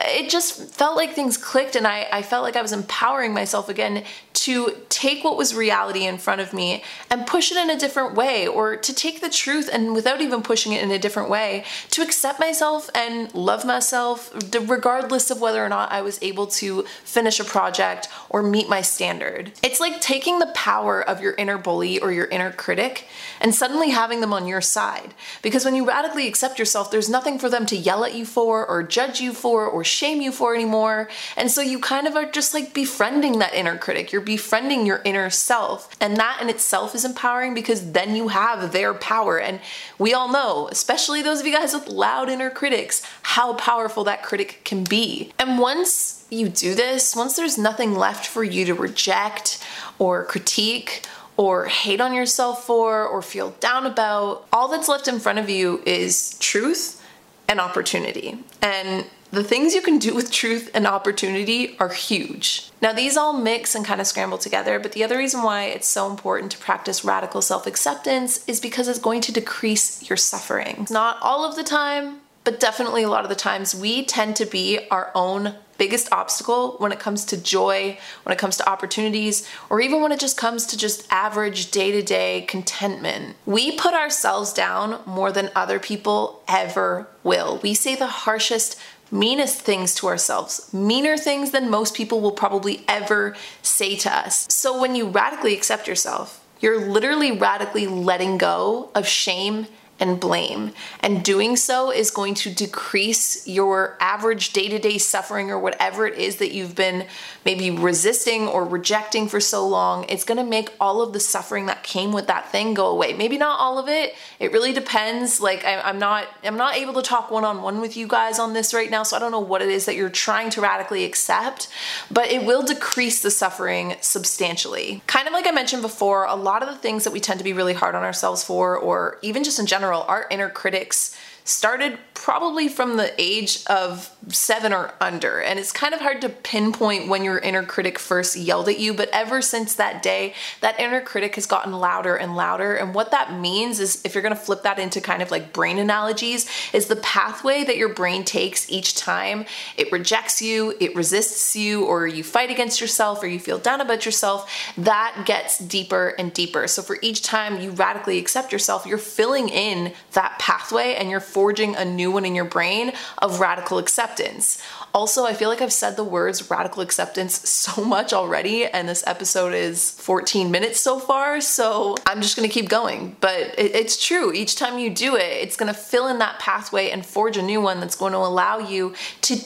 it 0.00 0.30
just 0.30 0.74
felt 0.74 0.96
like 0.96 1.12
things 1.12 1.36
clicked 1.36 1.74
and 1.74 1.88
I, 1.88 2.06
I 2.12 2.22
felt 2.22 2.44
like 2.44 2.54
I 2.54 2.62
was 2.62 2.72
empowering 2.72 3.34
myself 3.34 3.68
again 3.68 4.04
to 4.46 4.76
take 4.88 5.24
what 5.24 5.36
was 5.36 5.54
reality 5.54 6.04
in 6.06 6.18
front 6.18 6.40
of 6.40 6.52
me 6.52 6.82
and 7.10 7.26
push 7.26 7.50
it 7.50 7.58
in 7.58 7.68
a 7.68 7.78
different 7.78 8.14
way, 8.14 8.46
or 8.46 8.76
to 8.76 8.94
take 8.94 9.20
the 9.20 9.28
truth 9.28 9.68
and 9.72 9.92
without 9.92 10.20
even 10.20 10.40
pushing 10.40 10.72
it 10.72 10.82
in 10.82 10.90
a 10.90 10.98
different 10.98 11.28
way, 11.28 11.64
to 11.90 12.00
accept 12.02 12.38
myself 12.38 12.88
and 12.94 13.34
love 13.34 13.64
myself, 13.64 14.32
regardless 14.68 15.30
of 15.30 15.40
whether 15.40 15.64
or 15.64 15.68
not 15.68 15.90
I 15.90 16.00
was 16.02 16.22
able 16.22 16.46
to 16.62 16.82
finish 17.04 17.40
a 17.40 17.44
project 17.44 18.08
or 18.30 18.42
meet 18.42 18.68
my 18.68 18.82
standard. 18.82 19.52
It's 19.62 19.80
like 19.80 20.00
taking 20.00 20.38
the 20.38 20.52
power 20.54 21.02
of 21.02 21.20
your 21.20 21.34
inner 21.34 21.58
bully 21.58 21.98
or 21.98 22.12
your 22.12 22.26
inner 22.26 22.52
critic 22.52 23.06
and 23.40 23.54
suddenly 23.54 23.90
having 23.90 24.20
them 24.20 24.32
on 24.32 24.46
your 24.46 24.60
side. 24.60 25.14
Because 25.42 25.64
when 25.64 25.74
you 25.74 25.86
radically 25.86 26.28
accept 26.28 26.58
yourself, 26.58 26.90
there's 26.90 27.08
nothing 27.08 27.38
for 27.38 27.48
them 27.48 27.66
to 27.66 27.76
yell 27.76 28.04
at 28.04 28.14
you 28.14 28.24
for, 28.24 28.66
or 28.66 28.82
judge 28.82 29.20
you 29.20 29.32
for, 29.32 29.66
or 29.66 29.82
shame 29.82 30.20
you 30.20 30.32
for 30.32 30.54
anymore. 30.54 31.08
And 31.36 31.50
so 31.50 31.60
you 31.60 31.78
kind 31.80 32.06
of 32.06 32.14
are 32.14 32.30
just 32.30 32.54
like 32.54 32.72
befriending 32.72 33.38
that 33.38 33.54
inner 33.54 33.76
critic. 33.76 34.12
You're 34.12 34.20
befriending 34.36 34.84
your 34.84 35.00
inner 35.02 35.30
self. 35.30 35.88
And 35.98 36.18
that 36.18 36.42
in 36.42 36.50
itself 36.50 36.94
is 36.94 37.06
empowering 37.06 37.54
because 37.54 37.92
then 37.92 38.14
you 38.14 38.28
have 38.28 38.70
their 38.70 38.92
power. 38.92 39.40
And 39.40 39.60
we 39.98 40.12
all 40.12 40.30
know, 40.30 40.68
especially 40.70 41.22
those 41.22 41.40
of 41.40 41.46
you 41.46 41.54
guys 41.54 41.72
with 41.72 41.88
loud 41.88 42.28
inner 42.28 42.50
critics, 42.50 43.02
how 43.22 43.54
powerful 43.54 44.04
that 44.04 44.22
critic 44.22 44.60
can 44.62 44.84
be. 44.84 45.32
And 45.38 45.58
once 45.58 46.26
you 46.28 46.50
do 46.50 46.74
this, 46.74 47.16
once 47.16 47.34
there's 47.34 47.56
nothing 47.56 47.94
left 47.94 48.26
for 48.26 48.44
you 48.44 48.66
to 48.66 48.74
reject 48.74 49.64
or 49.98 50.24
critique, 50.24 51.06
or 51.38 51.66
hate 51.66 52.00
on 52.00 52.14
yourself 52.14 52.64
for, 52.64 53.06
or 53.06 53.20
feel 53.20 53.50
down 53.60 53.84
about, 53.84 54.46
all 54.52 54.68
that's 54.68 54.88
left 54.88 55.06
in 55.06 55.18
front 55.18 55.38
of 55.38 55.50
you 55.50 55.82
is 55.84 56.38
truth 56.38 57.02
and 57.48 57.60
opportunity. 57.60 58.38
And 58.62 59.06
the 59.30 59.44
things 59.44 59.74
you 59.74 59.82
can 59.82 59.98
do 59.98 60.14
with 60.14 60.30
truth 60.30 60.70
and 60.74 60.86
opportunity 60.86 61.76
are 61.78 61.88
huge. 61.88 62.70
Now, 62.80 62.92
these 62.92 63.16
all 63.16 63.32
mix 63.32 63.74
and 63.74 63.84
kind 63.84 64.00
of 64.00 64.06
scramble 64.06 64.38
together, 64.38 64.78
but 64.78 64.92
the 64.92 65.02
other 65.02 65.18
reason 65.18 65.42
why 65.42 65.64
it's 65.64 65.88
so 65.88 66.08
important 66.10 66.52
to 66.52 66.58
practice 66.58 67.04
radical 67.04 67.42
self 67.42 67.66
acceptance 67.66 68.46
is 68.46 68.60
because 68.60 68.88
it's 68.88 68.98
going 68.98 69.20
to 69.22 69.32
decrease 69.32 70.08
your 70.08 70.16
suffering. 70.16 70.86
Not 70.90 71.18
all 71.22 71.44
of 71.44 71.56
the 71.56 71.64
time, 71.64 72.20
but 72.44 72.60
definitely 72.60 73.02
a 73.02 73.08
lot 73.08 73.24
of 73.24 73.28
the 73.28 73.34
times 73.34 73.74
we 73.74 74.04
tend 74.04 74.36
to 74.36 74.46
be 74.46 74.78
our 74.90 75.10
own 75.14 75.56
biggest 75.78 76.10
obstacle 76.12 76.76
when 76.78 76.92
it 76.92 76.98
comes 76.98 77.24
to 77.26 77.36
joy, 77.36 77.98
when 78.22 78.32
it 78.32 78.38
comes 78.38 78.56
to 78.56 78.68
opportunities, 78.68 79.48
or 79.70 79.80
even 79.80 80.00
when 80.00 80.12
it 80.12 80.20
just 80.20 80.36
comes 80.36 80.66
to 80.66 80.78
just 80.78 81.06
average 81.10 81.70
day 81.70 81.90
to 81.90 82.02
day 82.02 82.42
contentment. 82.48 83.36
We 83.44 83.76
put 83.76 83.94
ourselves 83.94 84.52
down 84.52 85.00
more 85.06 85.32
than 85.32 85.50
other 85.54 85.78
people 85.78 86.42
ever 86.48 87.08
will. 87.22 87.58
We 87.62 87.74
say 87.74 87.94
the 87.94 88.06
harshest, 88.06 88.78
meanest 89.10 89.60
things 89.60 89.94
to 89.96 90.06
ourselves, 90.06 90.72
meaner 90.72 91.16
things 91.16 91.50
than 91.50 91.70
most 91.70 91.94
people 91.94 92.20
will 92.20 92.32
probably 92.32 92.84
ever 92.88 93.36
say 93.62 93.96
to 93.96 94.12
us. 94.14 94.46
So 94.52 94.80
when 94.80 94.94
you 94.94 95.08
radically 95.08 95.54
accept 95.54 95.86
yourself, 95.86 96.44
you're 96.60 96.88
literally 96.88 97.32
radically 97.32 97.86
letting 97.86 98.38
go 98.38 98.90
of 98.94 99.06
shame 99.06 99.66
and 99.98 100.20
blame. 100.20 100.72
And 101.00 101.24
doing 101.24 101.56
so 101.56 101.90
is 101.90 102.10
going 102.10 102.34
to 102.34 102.50
decrease 102.50 103.46
your 103.46 103.96
average 104.00 104.52
day 104.52 104.68
to 104.68 104.78
day 104.78 104.98
suffering 104.98 105.50
or 105.50 105.58
whatever 105.58 106.06
it 106.06 106.18
is 106.18 106.36
that 106.36 106.52
you've 106.52 106.74
been 106.74 107.06
maybe 107.44 107.70
resisting 107.70 108.46
or 108.46 108.64
rejecting 108.64 109.28
for 109.28 109.40
so 109.40 109.66
long. 109.66 110.04
It's 110.08 110.24
going 110.24 110.38
to 110.38 110.44
make 110.44 110.70
all 110.80 111.00
of 111.00 111.12
the 111.12 111.20
suffering 111.20 111.66
that 111.66 111.82
came 111.82 112.12
with 112.12 112.26
that 112.26 112.50
thing 112.50 112.74
go 112.74 112.88
away. 112.88 113.14
Maybe 113.14 113.38
not 113.38 113.58
all 113.58 113.78
of 113.78 113.88
it. 113.88 114.14
It 114.38 114.52
really 114.52 114.72
depends. 114.72 115.40
Like 115.40 115.64
I, 115.64 115.88
am 115.88 115.98
not, 115.98 116.26
I'm 116.44 116.56
not 116.56 116.76
able 116.76 116.94
to 116.94 117.02
talk 117.02 117.30
one 117.30 117.44
on 117.44 117.62
one 117.62 117.80
with 117.80 117.96
you 117.96 118.06
guys 118.06 118.38
on 118.38 118.52
this 118.52 118.74
right 118.74 118.90
now, 118.90 119.02
so 119.02 119.16
I 119.16 119.18
don't 119.18 119.32
know 119.32 119.40
what 119.40 119.62
it 119.62 119.68
is 119.68 119.86
that 119.86 119.96
you're 119.96 120.10
trying 120.10 120.50
to 120.50 120.60
radically 120.60 121.04
accept, 121.04 121.68
but 122.10 122.30
it 122.30 122.44
will 122.44 122.62
decrease 122.62 123.22
the 123.22 123.30
suffering 123.30 123.96
substantially. 124.00 125.02
Kind 125.06 125.26
of 125.26 125.32
like 125.32 125.46
I 125.46 125.52
mentioned 125.52 125.82
before, 125.82 126.24
a 126.24 126.34
lot 126.34 126.62
of 126.62 126.68
the 126.68 126.76
things 126.76 127.04
that 127.04 127.12
we 127.12 127.20
tend 127.20 127.38
to 127.38 127.44
be 127.44 127.52
really 127.52 127.74
hard 127.74 127.94
on 127.94 128.02
ourselves 128.02 128.44
for, 128.44 128.76
or 128.76 129.18
even 129.22 129.44
just 129.44 129.58
in 129.58 129.66
general 129.66 129.85
general, 129.86 130.02
our 130.08 130.26
inner 130.32 130.50
critics 130.50 131.15
started 131.46 131.98
probably 132.14 132.68
from 132.68 132.96
the 132.96 133.12
age 133.18 133.64
of 133.66 134.14
seven 134.28 134.72
or 134.72 134.92
under. 135.00 135.40
And 135.40 135.58
it's 135.58 135.70
kind 135.70 135.94
of 135.94 136.00
hard 136.00 136.20
to 136.22 136.28
pinpoint 136.28 137.08
when 137.08 137.22
your 137.22 137.38
inner 137.38 137.62
critic 137.62 137.98
first 137.98 138.36
yelled 138.36 138.68
at 138.68 138.78
you, 138.78 138.92
but 138.92 139.08
ever 139.12 139.40
since 139.40 139.74
that 139.76 140.02
day, 140.02 140.34
that 140.60 140.78
inner 140.80 141.00
critic 141.00 141.36
has 141.36 141.46
gotten 141.46 141.72
louder 141.72 142.16
and 142.16 142.34
louder. 142.34 142.74
And 142.74 142.94
what 142.94 143.12
that 143.12 143.38
means 143.38 143.78
is, 143.78 144.02
if 144.04 144.14
you're 144.14 144.22
gonna 144.22 144.34
flip 144.34 144.62
that 144.62 144.78
into 144.78 145.00
kind 145.00 145.22
of 145.22 145.30
like 145.30 145.52
brain 145.52 145.78
analogies, 145.78 146.48
is 146.72 146.86
the 146.86 146.96
pathway 146.96 147.64
that 147.64 147.76
your 147.76 147.90
brain 147.94 148.24
takes 148.24 148.70
each 148.70 148.96
time 148.96 149.46
it 149.76 149.92
rejects 149.92 150.40
you, 150.40 150.74
it 150.80 150.94
resists 150.94 151.54
you, 151.54 151.84
or 151.84 152.06
you 152.06 152.24
fight 152.24 152.50
against 152.50 152.80
yourself, 152.80 153.22
or 153.22 153.26
you 153.26 153.38
feel 153.38 153.58
down 153.58 153.80
about 153.80 154.04
yourself, 154.04 154.50
that 154.78 155.22
gets 155.26 155.58
deeper 155.58 156.14
and 156.18 156.32
deeper. 156.32 156.66
So 156.66 156.82
for 156.82 156.98
each 157.02 157.22
time 157.22 157.60
you 157.60 157.70
radically 157.70 158.18
accept 158.18 158.52
yourself, 158.52 158.86
you're 158.86 158.98
filling 158.98 159.48
in 159.48 159.92
that 160.12 160.38
pathway 160.38 160.94
and 160.94 161.10
you're 161.10 161.20
forging 161.36 161.76
a 161.76 161.84
new 161.84 162.10
one 162.10 162.24
in 162.24 162.34
your 162.34 162.46
brain 162.46 162.94
of 163.18 163.40
radical 163.40 163.76
acceptance. 163.76 164.58
Also, 164.94 165.26
I 165.26 165.34
feel 165.34 165.50
like 165.50 165.60
I've 165.60 165.70
said 165.70 165.94
the 165.94 166.02
words 166.02 166.50
radical 166.50 166.80
acceptance 166.80 167.46
so 167.46 167.84
much 167.84 168.14
already, 168.14 168.64
and 168.64 168.88
this 168.88 169.04
episode 169.06 169.52
is 169.52 169.90
14 169.90 170.50
minutes 170.50 170.80
so 170.80 170.98
far, 170.98 171.42
so 171.42 171.94
I'm 172.06 172.22
just 172.22 172.36
gonna 172.36 172.48
keep 172.48 172.70
going. 172.70 173.16
But 173.20 173.54
it's 173.58 174.02
true, 174.02 174.32
each 174.32 174.56
time 174.56 174.78
you 174.78 174.88
do 174.88 175.14
it, 175.14 175.30
it's 175.42 175.58
gonna 175.58 175.74
fill 175.74 176.08
in 176.08 176.20
that 176.20 176.38
pathway 176.38 176.88
and 176.88 177.04
forge 177.04 177.36
a 177.36 177.42
new 177.42 177.60
one 177.60 177.80
that's 177.80 177.96
to 178.12 178.16
allow 178.16 178.56
you 178.56 178.94
to 179.20 179.36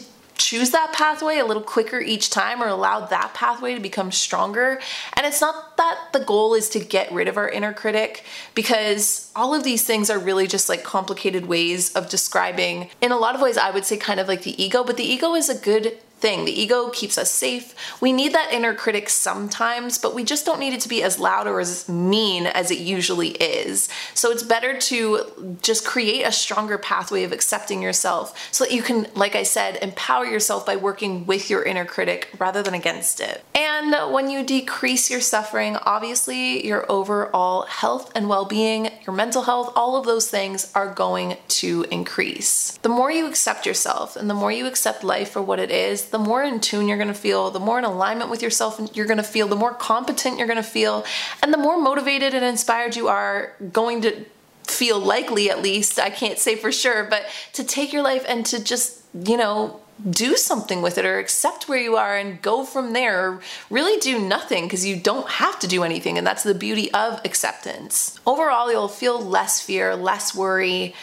choose 0.41 0.71
that 0.71 0.93
pathway 0.93 1.39
a 1.39 1.45
little 1.45 1.63
quicker 1.63 2.01
each 2.01 2.31
time 2.31 2.63
or 2.63 2.69
allow 2.69 3.01
that 3.07 3.35
pathway 3.35 3.75
to 3.75 3.81
become 3.81 4.11
stronger. 4.11 4.81
And 5.15 5.27
it's 5.27 5.41
not 5.41 5.77
that 5.77 6.09
the 6.13 6.21
goal 6.21 6.55
is 6.55 6.69
to 6.71 6.81
get 6.81 7.13
rid 7.13 7.29
of 7.29 7.37
our 7.37 7.49
inner 7.49 7.73
critic 7.73 8.25
because 8.55 9.31
all 9.37 9.55
of 9.55 9.65
these 9.65 9.85
things 9.85 10.09
are 10.09 10.19
really 10.19 10.47
just 10.47 10.69
like 10.69 10.83
complicated 10.83 11.47
ways 11.47 11.93
of 11.95 12.09
describing, 12.09 12.91
in 13.01 13.13
a 13.13 13.19
lot 13.19 13.35
of 13.35 13.41
ways, 13.41 13.59
I 13.59 13.71
would 13.71 13.85
say 13.85 13.97
kind 13.97 14.19
of 14.19 14.29
like 14.29 14.43
the 14.43 14.61
ego, 14.63 14.83
but 14.83 14.97
the 14.97 15.05
ego 15.05 15.35
is 15.35 15.49
a 15.49 15.55
good 15.55 15.99
thing. 16.21 16.45
The 16.45 16.61
ego 16.61 16.91
keeps 16.91 17.19
us 17.19 17.31
safe. 17.31 17.75
We 18.01 18.13
need 18.13 18.35
that 18.35 18.53
inner 18.53 18.75
critic 18.75 19.09
sometimes, 19.09 19.99
but 19.99 20.15
we 20.15 20.25
just 20.25 20.47
don't 20.47 20.61
need 20.61 20.75
it 20.75 20.81
to 20.81 20.89
be 20.89 21.03
as 21.03 21.19
loud 21.19 21.47
or 21.47 21.61
as 21.61 21.89
mean 21.89 22.47
as 22.47 22.71
it 22.71 22.79
usually 22.79 23.31
is. 23.31 23.89
So 24.15 24.31
it's 24.31 24.43
better 24.43 24.79
to 24.79 25.59
just 25.63 25.85
create 25.85 26.23
a 26.23 26.33
stronger 26.33 26.79
pathway 26.79 27.25
of 27.25 27.33
accepting 27.33 27.83
yourself 27.83 28.49
so 28.53 28.65
that 28.65 28.73
you 28.73 28.83
can, 28.83 29.07
like 29.15 29.35
I 29.35 29.43
said, 29.43 29.79
empower 29.83 30.27
yourself 30.27 30.67
by 30.67 30.77
working 30.77 31.27
with 31.27 31.51
your 31.51 31.63
inner 31.63 31.85
critic 31.85 32.29
rather 32.39 32.63
than 32.63 32.75
against 32.75 33.21
it. 33.21 33.43
And 33.55 34.13
when 34.13 34.31
you 34.31 34.45
decrease 34.45 35.11
your 35.11 35.21
suffering, 35.21 35.77
obviously 35.77 36.67
your 36.67 36.91
overall 36.91 37.63
health 37.63 38.13
and 38.15 38.29
well 38.29 38.45
being, 38.45 38.91
your 39.07 39.15
mental 39.15 39.43
health, 39.43 39.73
all 39.75 39.97
of 39.97 40.07
those 40.07 40.29
things 40.29 40.71
are 40.75 40.93
going 40.93 41.37
to 41.49 41.87
increase. 41.91 42.77
The 42.83 42.89
more 42.89 43.11
you 43.11 43.27
accept 43.27 43.67
yourself 43.67 44.17
and 44.17 44.29
the 44.29 44.35
more 44.35 44.53
you 44.53 44.67
accept 44.67 45.03
life 45.03 45.31
for 45.31 45.43
what 45.43 45.59
it 45.59 45.71
is, 45.71 46.07
the 46.11 46.19
more 46.19 46.43
in 46.43 46.61
tune 46.61 46.89
you're 46.89 46.99
gonna 46.99 47.15
feel, 47.15 47.51
the 47.51 47.61
more 47.61 47.79
in 47.79 47.85
alignment 47.85 48.31
with 48.31 48.43
yourself 48.43 48.81
you're 48.95 49.07
gonna 49.07 49.23
feel, 49.23 49.49
the 49.49 49.57
more 49.57 49.75
competent 49.75 50.39
you're 50.39 50.49
gonna 50.49 50.63
feel, 50.63 51.05
and 51.43 51.53
the 51.53 51.59
more 51.59 51.81
motivated 51.81 52.35
and 52.35 52.45
inspired 52.45 52.97
you 52.97 53.09
are 53.09 53.55
going 53.73 54.03
to 54.03 54.25
feel 54.65 54.99
likely 54.99 55.51
at 55.51 55.61
least, 55.61 55.99
I 55.99 56.11
can't 56.11 56.39
say 56.39 56.57
for 56.57 56.73
sure, 56.73 57.05
but 57.05 57.25
to 57.55 57.65
take 57.65 57.93
your 57.93 58.03
life 58.03 58.25
and 58.29 58.47
to 58.47 58.63
just, 58.63 59.03
you 59.15 59.37
know, 59.37 59.81
do 60.09 60.37
something 60.37 60.81
with 60.81 60.97
it 60.97 61.05
or 61.05 61.19
accept 61.19 61.69
where 61.69 61.79
you 61.79 61.97
are 61.97 62.17
and 62.17 62.41
go 62.41 62.65
from 62.65 62.93
there 62.93 63.29
or 63.29 63.41
really 63.69 63.99
do 64.01 64.19
nothing 64.19 64.65
because 64.65 64.87
you 64.87 64.97
don't 64.97 65.29
have 65.29 65.59
to 65.59 65.67
do 65.67 65.83
anything 65.83 66.17
and 66.17 66.27
that's 66.27 66.43
the 66.43 66.55
beauty 66.55 66.91
of 66.93 67.21
acceptance. 67.25 68.19
Overall 68.27 68.71
you'll 68.71 68.89
feel 68.89 69.21
less 69.21 69.61
fear 69.61 69.95
less 69.95 70.35
worry 70.35 70.95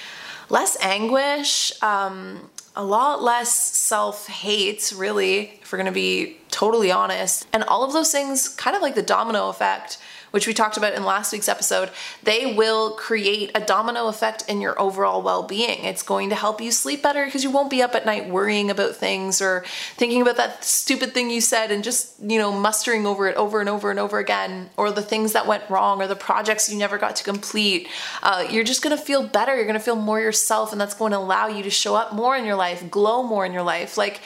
less 0.49 0.77
anguish 0.81 1.71
um, 1.81 2.49
a 2.77 2.83
lot 2.83 3.23
less 3.23 3.51
self 3.51 4.27
hate, 4.27 4.93
really, 4.95 5.59
if 5.61 5.71
we're 5.71 5.79
gonna 5.79 5.91
be 5.91 6.37
totally 6.51 6.91
honest. 6.91 7.47
And 7.51 7.63
all 7.63 7.83
of 7.83 7.91
those 7.91 8.11
things, 8.11 8.49
kind 8.49 8.75
of 8.75 8.83
like 8.83 8.93
the 8.93 9.01
domino 9.01 9.49
effect, 9.49 9.97
which 10.31 10.47
we 10.47 10.53
talked 10.53 10.77
about 10.77 10.93
in 10.93 11.03
last 11.03 11.31
week's 11.31 11.49
episode, 11.49 11.89
they 12.23 12.53
will 12.53 12.91
create 12.91 13.51
a 13.55 13.59
domino 13.59 14.07
effect 14.07 14.43
in 14.47 14.61
your 14.61 14.79
overall 14.79 15.21
well 15.21 15.43
being. 15.43 15.85
It's 15.85 16.03
going 16.03 16.29
to 16.29 16.35
help 16.35 16.61
you 16.61 16.71
sleep 16.71 17.01
better 17.01 17.25
because 17.25 17.43
you 17.43 17.51
won't 17.51 17.69
be 17.69 17.81
up 17.81 17.95
at 17.95 18.05
night 18.05 18.29
worrying 18.29 18.69
about 18.69 18.95
things 18.95 19.41
or 19.41 19.63
thinking 19.95 20.21
about 20.21 20.37
that 20.37 20.63
stupid 20.63 21.13
thing 21.13 21.29
you 21.29 21.41
said 21.41 21.71
and 21.71 21.83
just, 21.83 22.19
you 22.21 22.37
know, 22.37 22.51
mustering 22.51 23.05
over 23.05 23.27
it 23.27 23.35
over 23.35 23.59
and 23.59 23.69
over 23.69 23.89
and 23.89 23.99
over 23.99 24.19
again, 24.19 24.69
or 24.77 24.91
the 24.91 25.01
things 25.01 25.33
that 25.33 25.47
went 25.47 25.69
wrong 25.69 26.01
or 26.01 26.07
the 26.07 26.15
projects 26.15 26.69
you 26.69 26.77
never 26.77 26.97
got 26.97 27.15
to 27.15 27.23
complete. 27.23 27.87
Uh, 28.23 28.45
you're 28.49 28.63
just 28.63 28.81
going 28.81 28.95
to 28.95 29.01
feel 29.01 29.27
better. 29.27 29.55
You're 29.55 29.65
going 29.65 29.73
to 29.73 29.79
feel 29.79 29.95
more 29.95 30.19
yourself, 30.19 30.71
and 30.71 30.81
that's 30.81 30.93
going 30.93 31.11
to 31.11 31.17
allow 31.17 31.47
you 31.47 31.63
to 31.63 31.69
show 31.69 31.95
up 31.95 32.13
more 32.13 32.35
in 32.35 32.45
your 32.45 32.55
life, 32.55 32.89
glow 32.89 33.23
more 33.23 33.45
in 33.45 33.53
your 33.53 33.63
life. 33.63 33.97
Like, 33.97 34.21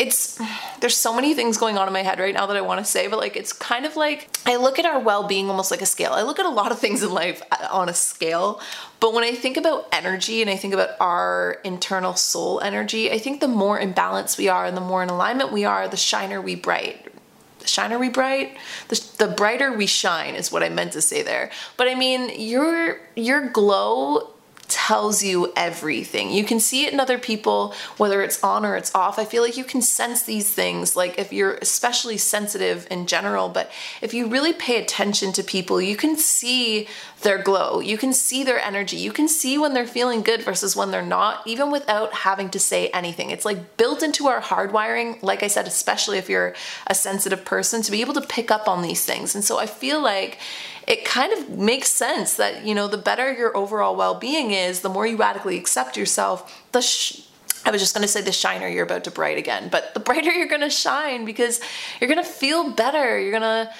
it's 0.00 0.40
there's 0.80 0.96
so 0.96 1.14
many 1.14 1.34
things 1.34 1.58
going 1.58 1.76
on 1.76 1.86
in 1.86 1.92
my 1.92 2.02
head 2.02 2.18
right 2.18 2.32
now 2.32 2.46
that 2.46 2.56
I 2.56 2.62
want 2.62 2.78
to 2.78 2.90
say, 2.90 3.06
but 3.06 3.18
like 3.18 3.36
it's 3.36 3.52
kind 3.52 3.84
of 3.84 3.96
like 3.96 4.34
I 4.46 4.56
look 4.56 4.78
at 4.78 4.86
our 4.86 4.98
well-being 4.98 5.50
almost 5.50 5.70
like 5.70 5.82
a 5.82 5.86
scale. 5.86 6.12
I 6.12 6.22
look 6.22 6.38
at 6.38 6.46
a 6.46 6.50
lot 6.50 6.72
of 6.72 6.78
things 6.78 7.02
in 7.02 7.12
life 7.12 7.42
uh, 7.52 7.68
on 7.70 7.90
a 7.90 7.92
scale, 7.92 8.60
but 8.98 9.12
when 9.12 9.24
I 9.24 9.34
think 9.34 9.58
about 9.58 9.86
energy 9.92 10.40
and 10.40 10.50
I 10.50 10.56
think 10.56 10.72
about 10.72 10.90
our 11.00 11.58
internal 11.64 12.14
soul 12.14 12.60
energy, 12.60 13.10
I 13.12 13.18
think 13.18 13.40
the 13.40 13.48
more 13.48 13.78
in 13.78 13.92
balance 13.92 14.38
we 14.38 14.48
are 14.48 14.64
and 14.64 14.74
the 14.74 14.80
more 14.80 15.02
in 15.02 15.10
alignment 15.10 15.52
we 15.52 15.66
are, 15.66 15.86
the 15.86 15.98
shiner 15.98 16.40
we 16.40 16.54
bright. 16.54 17.06
The 17.58 17.68
shiner 17.68 17.98
we 17.98 18.08
bright, 18.08 18.56
the, 18.88 19.06
the 19.18 19.28
brighter 19.28 19.70
we 19.70 19.86
shine 19.86 20.34
is 20.34 20.50
what 20.50 20.62
I 20.62 20.70
meant 20.70 20.92
to 20.92 21.02
say 21.02 21.22
there. 21.22 21.50
But 21.76 21.88
I 21.88 21.94
mean, 21.94 22.30
your 22.40 23.02
your 23.16 23.50
glow 23.50 24.30
tells 24.70 25.22
you 25.22 25.52
everything. 25.56 26.30
You 26.30 26.44
can 26.44 26.60
see 26.60 26.86
it 26.86 26.92
in 26.92 27.00
other 27.00 27.18
people, 27.18 27.74
whether 27.98 28.22
it's 28.22 28.42
on 28.42 28.64
or 28.64 28.76
it's 28.76 28.94
off. 28.94 29.18
I 29.18 29.24
feel 29.24 29.42
like 29.42 29.56
you 29.56 29.64
can 29.64 29.82
sense 29.82 30.22
these 30.22 30.50
things, 30.50 30.96
like 30.96 31.18
if 31.18 31.32
you're 31.32 31.56
especially 31.56 32.16
sensitive 32.16 32.86
in 32.90 33.06
general, 33.06 33.48
but 33.48 33.70
if 34.00 34.14
you 34.14 34.28
really 34.28 34.52
pay 34.52 34.80
attention 34.80 35.32
to 35.32 35.42
people, 35.42 35.80
you 35.80 35.96
can 35.96 36.16
see 36.16 36.88
their 37.22 37.42
glow. 37.42 37.80
You 37.80 37.98
can 37.98 38.12
see 38.12 38.44
their 38.44 38.58
energy. 38.58 38.96
You 38.96 39.12
can 39.12 39.28
see 39.28 39.58
when 39.58 39.74
they're 39.74 39.86
feeling 39.86 40.22
good 40.22 40.42
versus 40.42 40.74
when 40.74 40.90
they're 40.90 41.02
not, 41.02 41.46
even 41.46 41.70
without 41.70 42.14
having 42.14 42.48
to 42.50 42.58
say 42.58 42.88
anything. 42.88 43.30
It's 43.30 43.44
like 43.44 43.76
built 43.76 44.02
into 44.02 44.28
our 44.28 44.40
hardwiring, 44.40 45.22
like 45.22 45.42
I 45.42 45.48
said, 45.48 45.66
especially 45.66 46.18
if 46.18 46.30
you're 46.30 46.54
a 46.86 46.94
sensitive 46.94 47.44
person, 47.44 47.82
to 47.82 47.90
be 47.90 48.00
able 48.00 48.14
to 48.14 48.20
pick 48.20 48.50
up 48.50 48.68
on 48.68 48.82
these 48.82 49.04
things. 49.04 49.34
And 49.34 49.44
so 49.44 49.58
I 49.58 49.66
feel 49.66 50.00
like 50.00 50.38
it 50.86 51.04
kind 51.04 51.32
of 51.32 51.50
makes 51.50 51.90
sense 51.90 52.34
that, 52.34 52.64
you 52.64 52.74
know, 52.74 52.88
the 52.88 52.98
better 52.98 53.32
your 53.32 53.56
overall 53.56 53.96
well 53.96 54.14
being 54.14 54.52
is, 54.52 54.80
the 54.80 54.88
more 54.88 55.06
you 55.06 55.16
radically 55.16 55.58
accept 55.58 55.96
yourself, 55.96 56.62
the 56.72 56.80
sh- 56.80 57.26
I 57.64 57.70
was 57.70 57.80
just 57.80 57.94
to 58.02 58.08
say 58.08 58.22
the 58.22 58.32
shiner 58.32 58.68
you're 58.68 58.84
about 58.84 59.04
to 59.04 59.10
bright 59.10 59.36
again, 59.36 59.68
but 59.70 59.94
the 59.94 60.00
brighter 60.00 60.30
you're 60.32 60.48
to 60.60 60.70
shine 60.70 61.24
because 61.24 61.60
you're 62.00 62.08
to 62.22 62.30
feel 62.30 62.70
better. 62.70 63.20
You're 63.20 63.32
to 63.42 63.72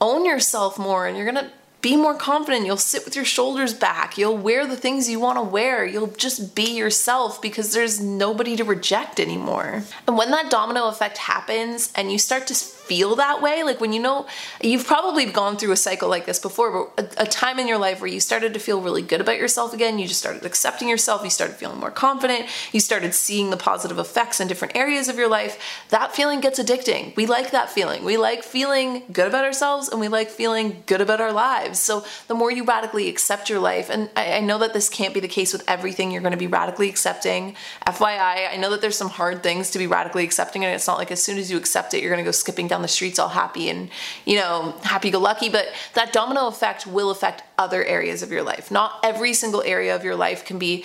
own 0.00 0.24
yourself 0.24 0.78
more 0.78 1.06
and 1.06 1.16
you're 1.16 1.26
to 1.36 1.50
be 1.80 1.96
more 1.96 2.14
confident. 2.14 2.66
You'll 2.66 2.76
sit 2.76 3.04
with 3.04 3.14
your 3.14 3.24
shoulders 3.24 3.72
back. 3.72 4.18
You'll 4.18 4.36
wear 4.36 4.66
the 4.66 4.76
things 4.76 5.08
you 5.08 5.20
want 5.20 5.38
to 5.38 5.42
wear. 5.42 5.86
You'll 5.86 6.08
just 6.08 6.54
be 6.54 6.76
yourself 6.76 7.40
because 7.40 7.72
there's 7.72 8.00
nobody 8.00 8.56
to 8.56 8.64
reject 8.64 9.20
anymore. 9.20 9.84
And 10.06 10.18
when 10.18 10.30
that 10.32 10.50
domino 10.50 10.88
effect 10.88 11.18
happens 11.18 11.92
and 11.94 12.10
you 12.10 12.18
start 12.18 12.46
to 12.48 12.54
feel 12.88 13.16
that 13.16 13.42
way, 13.42 13.62
like 13.62 13.80
when 13.80 13.92
you 13.92 14.00
know, 14.00 14.26
you've 14.62 14.86
probably 14.86 15.26
gone 15.26 15.56
through 15.58 15.72
a 15.72 15.76
cycle 15.76 16.08
like 16.08 16.24
this 16.24 16.38
before, 16.38 16.90
but 16.96 17.18
a, 17.18 17.22
a 17.22 17.26
time 17.26 17.58
in 17.58 17.68
your 17.68 17.78
life 17.78 18.00
where 18.00 18.10
you 18.10 18.18
started 18.18 18.54
to 18.54 18.60
feel 18.60 18.80
really 18.80 19.02
good 19.02 19.20
about 19.20 19.36
yourself 19.36 19.74
again, 19.74 19.98
you 19.98 20.08
just 20.08 20.20
started 20.20 20.44
accepting 20.44 20.88
yourself, 20.88 21.22
you 21.22 21.30
started 21.30 21.54
feeling 21.56 21.78
more 21.78 21.90
confident, 21.90 22.46
you 22.72 22.80
started 22.80 23.14
seeing 23.14 23.50
the 23.50 23.56
positive 23.56 23.98
effects 23.98 24.40
in 24.40 24.48
different 24.48 24.74
areas 24.74 25.08
of 25.08 25.16
your 25.16 25.28
life, 25.28 25.86
that 25.90 26.14
feeling 26.14 26.40
gets 26.40 26.58
addicting. 26.58 27.14
We 27.14 27.26
like 27.26 27.50
that 27.50 27.70
feeling. 27.70 28.04
We 28.04 28.16
like 28.16 28.42
feeling 28.42 29.02
good 29.12 29.28
about 29.28 29.44
ourselves 29.44 29.88
and 29.88 30.00
we 30.00 30.08
like 30.08 30.30
feeling 30.30 30.82
good 30.86 31.00
about 31.00 31.20
our 31.20 31.32
lives. 31.32 31.78
So 31.78 32.04
the 32.26 32.34
more 32.34 32.50
you 32.50 32.64
radically 32.64 33.08
accept 33.08 33.50
your 33.50 33.60
life, 33.60 33.90
and 33.90 34.08
I, 34.16 34.34
I 34.34 34.40
know 34.40 34.58
that 34.58 34.72
this 34.72 34.88
can't 34.88 35.12
be 35.12 35.20
the 35.20 35.28
case 35.28 35.52
with 35.52 35.64
everything 35.68 36.10
you're 36.10 36.22
going 36.22 36.32
to 36.32 36.38
be 36.38 36.46
radically 36.46 36.88
accepting. 36.88 37.54
FYI, 37.86 38.52
I 38.52 38.56
know 38.56 38.70
that 38.70 38.80
there's 38.80 38.96
some 38.96 39.10
hard 39.10 39.42
things 39.42 39.70
to 39.72 39.78
be 39.78 39.86
radically 39.86 40.24
accepting, 40.24 40.64
and 40.64 40.74
it's 40.74 40.86
not 40.86 40.98
like 40.98 41.10
as 41.10 41.22
soon 41.22 41.38
as 41.38 41.50
you 41.50 41.56
accept 41.56 41.94
it, 41.94 42.02
you're 42.02 42.10
going 42.10 42.24
to 42.24 42.28
go 42.28 42.32
skipping 42.32 42.68
down 42.68 42.77
the 42.82 42.88
streets 42.88 43.18
all 43.18 43.28
happy 43.28 43.68
and, 43.68 43.90
you 44.24 44.36
know, 44.36 44.74
happy 44.82 45.10
go 45.10 45.18
lucky. 45.18 45.48
But 45.48 45.68
that 45.94 46.12
domino 46.12 46.46
effect 46.46 46.86
will 46.86 47.10
affect 47.10 47.42
other 47.58 47.84
areas 47.84 48.22
of 48.22 48.30
your 48.30 48.42
life. 48.42 48.70
Not 48.70 49.00
every 49.02 49.32
single 49.34 49.62
area 49.62 49.94
of 49.94 50.04
your 50.04 50.16
life 50.16 50.44
can 50.44 50.58
be 50.58 50.84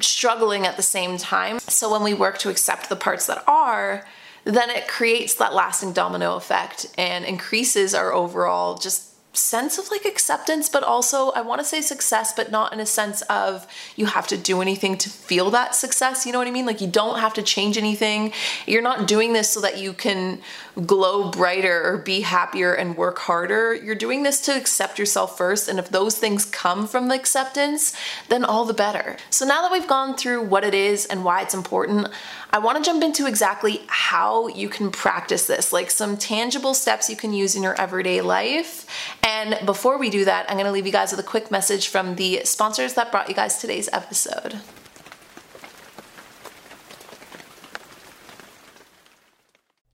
struggling 0.00 0.66
at 0.66 0.76
the 0.76 0.82
same 0.82 1.18
time. 1.18 1.58
So 1.60 1.90
when 1.90 2.02
we 2.02 2.14
work 2.14 2.38
to 2.38 2.50
accept 2.50 2.88
the 2.88 2.96
parts 2.96 3.26
that 3.26 3.42
are, 3.46 4.06
then 4.44 4.70
it 4.70 4.88
creates 4.88 5.34
that 5.34 5.54
lasting 5.54 5.92
domino 5.92 6.36
effect 6.36 6.86
and 6.96 7.24
increases 7.24 7.94
our 7.94 8.12
overall 8.12 8.78
just 8.78 9.08
sense 9.38 9.78
of 9.78 9.90
like 9.90 10.04
acceptance, 10.04 10.68
but 10.68 10.82
also 10.82 11.30
I 11.30 11.42
want 11.42 11.60
to 11.60 11.64
say 11.64 11.80
success, 11.80 12.32
but 12.32 12.50
not 12.50 12.72
in 12.72 12.80
a 12.80 12.86
sense 12.86 13.22
of 13.22 13.66
you 13.94 14.06
have 14.06 14.26
to 14.28 14.36
do 14.36 14.60
anything 14.60 14.96
to 14.98 15.10
feel 15.10 15.50
that 15.50 15.74
success. 15.74 16.26
You 16.26 16.32
know 16.32 16.38
what 16.38 16.48
I 16.48 16.50
mean? 16.50 16.66
Like 16.66 16.80
you 16.80 16.88
don't 16.88 17.20
have 17.20 17.34
to 17.34 17.42
change 17.42 17.78
anything. 17.78 18.32
You're 18.66 18.82
not 18.82 19.06
doing 19.06 19.32
this 19.32 19.50
so 19.50 19.60
that 19.60 19.78
you 19.78 19.92
can 19.92 20.40
glow 20.86 21.30
brighter 21.30 21.82
or 21.84 21.98
be 21.98 22.20
happier 22.20 22.72
and 22.72 22.96
work 22.96 23.18
harder. 23.18 23.74
You're 23.74 23.94
doing 23.94 24.22
this 24.22 24.40
to 24.42 24.56
accept 24.56 24.98
yourself 24.98 25.36
first. 25.36 25.68
And 25.68 25.78
if 25.78 25.88
those 25.88 26.18
things 26.18 26.44
come 26.44 26.86
from 26.86 27.08
the 27.08 27.14
acceptance, 27.14 27.96
then 28.28 28.44
all 28.44 28.64
the 28.64 28.74
better. 28.74 29.16
So 29.30 29.44
now 29.44 29.62
that 29.62 29.72
we've 29.72 29.88
gone 29.88 30.16
through 30.16 30.42
what 30.44 30.64
it 30.64 30.74
is 30.74 31.06
and 31.06 31.24
why 31.24 31.42
it's 31.42 31.54
important, 31.54 32.08
I 32.50 32.58
want 32.58 32.78
to 32.78 32.84
jump 32.88 33.02
into 33.02 33.26
exactly 33.26 33.82
how 33.88 34.48
you 34.48 34.68
can 34.68 34.90
practice 34.90 35.46
this, 35.46 35.72
like 35.72 35.90
some 35.90 36.16
tangible 36.16 36.74
steps 36.74 37.10
you 37.10 37.16
can 37.16 37.32
use 37.32 37.56
in 37.56 37.62
your 37.62 37.78
everyday 37.80 38.20
life. 38.20 38.86
And 39.22 39.58
before 39.66 39.98
we 39.98 40.10
do 40.10 40.24
that, 40.24 40.48
I'm 40.48 40.56
going 40.56 40.66
to 40.66 40.72
leave 40.72 40.86
you 40.86 40.92
guys 40.92 41.10
with 41.10 41.20
a 41.20 41.28
quick 41.28 41.50
message 41.50 41.88
from 41.88 42.14
the 42.14 42.42
sponsors 42.44 42.94
that 42.94 43.10
brought 43.10 43.28
you 43.28 43.34
guys 43.34 43.58
today's 43.58 43.88
episode. 43.92 44.60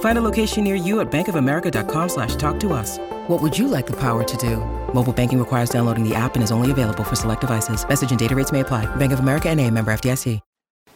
Find 0.00 0.16
a 0.16 0.22
location 0.22 0.64
near 0.64 0.76
you 0.76 1.00
at 1.00 1.10
bankofamerica.com 1.10 2.08
slash 2.08 2.36
talk 2.36 2.58
to 2.60 2.72
us. 2.72 2.98
What 3.26 3.42
would 3.42 3.58
you 3.58 3.68
like 3.68 3.86
the 3.86 3.98
power 3.98 4.22
to 4.22 4.36
do? 4.36 4.58
Mobile 4.94 5.12
banking 5.12 5.38
requires 5.38 5.70
downloading 5.70 6.08
the 6.08 6.14
app 6.14 6.36
and 6.36 6.44
is 6.44 6.52
only 6.52 6.70
available 6.70 7.04
for 7.04 7.16
select 7.16 7.40
devices. 7.40 7.86
Message 7.88 8.10
and 8.10 8.18
data 8.18 8.36
rates 8.36 8.52
may 8.52 8.60
apply. 8.60 8.86
Bank 8.96 9.12
of 9.12 9.18
America 9.18 9.48
and 9.50 9.60
a 9.60 9.70
member 9.70 9.92
FDIC. 9.92 10.40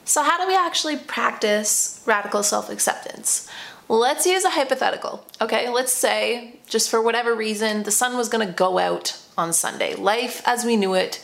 So 0.08 0.22
how 0.22 0.38
do 0.38 0.46
we 0.46 0.56
actually 0.56 0.96
practice 0.96 2.02
radical 2.06 2.42
self-acceptance? 2.42 3.46
Let's 3.90 4.24
use 4.24 4.42
a 4.42 4.48
hypothetical. 4.48 5.26
Okay, 5.38 5.68
let's 5.68 5.92
say 5.92 6.60
just 6.66 6.88
for 6.88 7.02
whatever 7.02 7.34
reason 7.34 7.82
the 7.82 7.90
sun 7.90 8.16
was 8.16 8.30
going 8.30 8.46
to 8.46 8.52
go 8.52 8.78
out 8.78 9.20
on 9.36 9.52
Sunday. 9.52 9.94
Life 9.94 10.40
as 10.46 10.64
we 10.64 10.76
knew 10.76 10.94
it, 10.94 11.22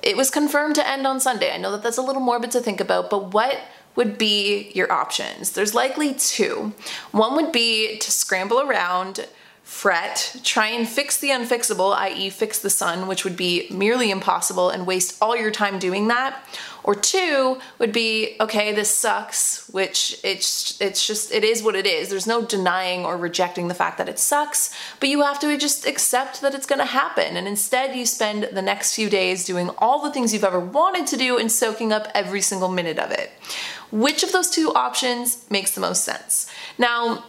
it 0.00 0.16
was 0.16 0.30
confirmed 0.30 0.76
to 0.76 0.88
end 0.88 1.08
on 1.08 1.18
Sunday. 1.18 1.52
I 1.52 1.56
know 1.56 1.72
that 1.72 1.82
that's 1.82 1.98
a 1.98 2.02
little 2.02 2.22
morbid 2.22 2.52
to 2.52 2.60
think 2.60 2.80
about, 2.80 3.10
but 3.10 3.34
what 3.34 3.58
would 3.96 4.18
be 4.18 4.70
your 4.74 4.90
options? 4.90 5.52
There's 5.52 5.74
likely 5.74 6.14
two. 6.14 6.72
One 7.10 7.36
would 7.36 7.52
be 7.52 7.98
to 7.98 8.10
scramble 8.10 8.60
around 8.60 9.26
fret, 9.70 10.36
try 10.42 10.66
and 10.66 10.88
fix 10.88 11.16
the 11.18 11.28
unfixable, 11.28 11.94
i.e., 11.96 12.28
fix 12.28 12.58
the 12.58 12.68
sun, 12.68 13.06
which 13.06 13.22
would 13.22 13.36
be 13.36 13.68
merely 13.70 14.10
impossible 14.10 14.68
and 14.68 14.84
waste 14.84 15.16
all 15.22 15.36
your 15.36 15.52
time 15.52 15.78
doing 15.78 16.08
that. 16.08 16.44
Or 16.82 16.94
two 16.94 17.58
would 17.78 17.92
be, 17.92 18.36
okay, 18.40 18.72
this 18.72 18.94
sucks, 18.94 19.68
which 19.68 20.18
it's 20.24 20.80
it's 20.80 21.06
just 21.06 21.32
it 21.32 21.44
is 21.44 21.62
what 21.62 21.74
it 21.74 21.86
is. 21.86 22.08
There's 22.08 22.26
no 22.26 22.42
denying 22.42 23.04
or 23.04 23.16
rejecting 23.16 23.68
the 23.68 23.74
fact 23.74 23.98
that 23.98 24.08
it 24.08 24.18
sucks, 24.18 24.74
but 24.98 25.08
you 25.08 25.22
have 25.22 25.38
to 25.40 25.56
just 25.58 25.86
accept 25.86 26.40
that 26.40 26.54
it's 26.54 26.66
going 26.66 26.78
to 26.78 26.84
happen. 26.84 27.36
And 27.36 27.46
instead, 27.46 27.94
you 27.94 28.06
spend 28.06 28.48
the 28.52 28.62
next 28.62 28.94
few 28.94 29.10
days 29.10 29.44
doing 29.44 29.70
all 29.78 30.02
the 30.02 30.10
things 30.10 30.32
you've 30.32 30.44
ever 30.44 30.60
wanted 30.60 31.06
to 31.08 31.16
do 31.16 31.38
and 31.38 31.50
soaking 31.50 31.92
up 31.92 32.08
every 32.14 32.40
single 32.40 32.68
minute 32.68 32.98
of 32.98 33.10
it. 33.10 33.30
Which 33.90 34.22
of 34.22 34.32
those 34.32 34.50
two 34.50 34.72
options 34.74 35.44
makes 35.50 35.72
the 35.72 35.80
most 35.80 36.04
sense? 36.04 36.48
Now, 36.78 37.24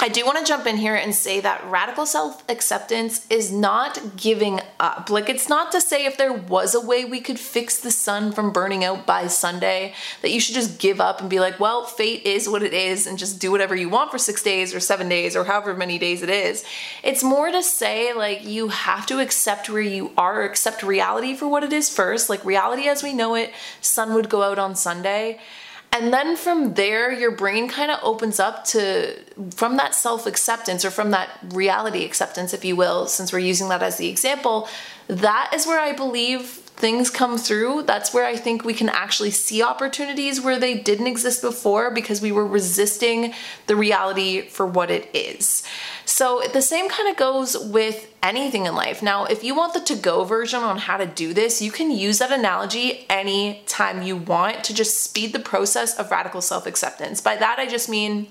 I 0.00 0.08
do 0.08 0.24
want 0.24 0.38
to 0.38 0.44
jump 0.44 0.64
in 0.66 0.76
here 0.76 0.94
and 0.94 1.12
say 1.12 1.40
that 1.40 1.64
radical 1.68 2.06
self 2.06 2.48
acceptance 2.48 3.26
is 3.28 3.50
not 3.50 4.16
giving 4.16 4.60
up. 4.78 5.10
Like, 5.10 5.28
it's 5.28 5.48
not 5.48 5.72
to 5.72 5.80
say 5.80 6.06
if 6.06 6.16
there 6.16 6.32
was 6.32 6.76
a 6.76 6.80
way 6.80 7.04
we 7.04 7.20
could 7.20 7.40
fix 7.40 7.78
the 7.78 7.90
sun 7.90 8.30
from 8.30 8.52
burning 8.52 8.84
out 8.84 9.06
by 9.06 9.26
Sunday, 9.26 9.94
that 10.22 10.30
you 10.30 10.38
should 10.38 10.54
just 10.54 10.78
give 10.78 11.00
up 11.00 11.20
and 11.20 11.28
be 11.28 11.40
like, 11.40 11.58
well, 11.58 11.84
fate 11.84 12.24
is 12.24 12.48
what 12.48 12.62
it 12.62 12.72
is 12.72 13.08
and 13.08 13.18
just 13.18 13.40
do 13.40 13.50
whatever 13.50 13.74
you 13.74 13.88
want 13.88 14.12
for 14.12 14.18
six 14.18 14.40
days 14.40 14.72
or 14.72 14.78
seven 14.78 15.08
days 15.08 15.34
or 15.34 15.42
however 15.42 15.74
many 15.74 15.98
days 15.98 16.22
it 16.22 16.30
is. 16.30 16.64
It's 17.02 17.24
more 17.24 17.50
to 17.50 17.62
say, 17.62 18.14
like, 18.14 18.44
you 18.44 18.68
have 18.68 19.04
to 19.06 19.18
accept 19.18 19.68
where 19.68 19.82
you 19.82 20.12
are, 20.16 20.44
accept 20.44 20.84
reality 20.84 21.34
for 21.34 21.48
what 21.48 21.64
it 21.64 21.72
is 21.72 21.90
first. 21.92 22.30
Like, 22.30 22.44
reality 22.44 22.86
as 22.86 23.02
we 23.02 23.12
know 23.12 23.34
it, 23.34 23.52
sun 23.80 24.14
would 24.14 24.28
go 24.28 24.44
out 24.44 24.60
on 24.60 24.76
Sunday. 24.76 25.40
And 25.90 26.12
then 26.12 26.36
from 26.36 26.74
there, 26.74 27.10
your 27.10 27.30
brain 27.30 27.68
kind 27.68 27.90
of 27.90 27.98
opens 28.02 28.38
up 28.38 28.64
to, 28.66 29.14
from 29.54 29.76
that 29.78 29.94
self 29.94 30.26
acceptance 30.26 30.84
or 30.84 30.90
from 30.90 31.10
that 31.12 31.30
reality 31.50 32.04
acceptance, 32.04 32.52
if 32.52 32.64
you 32.64 32.76
will, 32.76 33.06
since 33.06 33.32
we're 33.32 33.38
using 33.38 33.68
that 33.70 33.82
as 33.82 33.96
the 33.96 34.08
example, 34.08 34.68
that 35.08 35.50
is 35.54 35.66
where 35.66 35.80
I 35.80 35.92
believe 35.92 36.67
things 36.78 37.10
come 37.10 37.36
through. 37.36 37.82
That's 37.82 38.14
where 38.14 38.24
I 38.24 38.36
think 38.36 38.64
we 38.64 38.72
can 38.72 38.88
actually 38.88 39.32
see 39.32 39.62
opportunities 39.62 40.40
where 40.40 40.60
they 40.60 40.78
didn't 40.78 41.08
exist 41.08 41.42
before 41.42 41.90
because 41.90 42.22
we 42.22 42.30
were 42.30 42.46
resisting 42.46 43.34
the 43.66 43.74
reality 43.74 44.42
for 44.42 44.64
what 44.64 44.88
it 44.88 45.10
is. 45.12 45.64
So 46.04 46.40
the 46.52 46.62
same 46.62 46.88
kind 46.88 47.08
of 47.08 47.16
goes 47.16 47.58
with 47.58 48.14
anything 48.22 48.66
in 48.66 48.76
life. 48.76 49.02
Now, 49.02 49.24
if 49.24 49.42
you 49.42 49.56
want 49.56 49.74
the 49.74 49.80
to 49.80 49.96
go 49.96 50.22
version 50.22 50.60
on 50.60 50.78
how 50.78 50.96
to 50.96 51.06
do 51.06 51.34
this, 51.34 51.60
you 51.60 51.72
can 51.72 51.90
use 51.90 52.18
that 52.18 52.30
analogy 52.30 53.06
anytime 53.10 54.02
you 54.02 54.16
want 54.16 54.62
to 54.64 54.74
just 54.74 55.02
speed 55.02 55.32
the 55.32 55.40
process 55.40 55.98
of 55.98 56.10
radical 56.12 56.40
self 56.40 56.66
acceptance. 56.66 57.20
By 57.20 57.36
that, 57.36 57.58
I 57.58 57.66
just 57.66 57.88
mean 57.88 58.28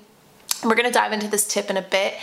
we're 0.63 0.75
going 0.75 0.87
to 0.87 0.91
dive 0.91 1.11
into 1.11 1.27
this 1.27 1.47
tip 1.47 1.69
in 1.69 1.77
a 1.77 1.81
bit, 1.81 2.15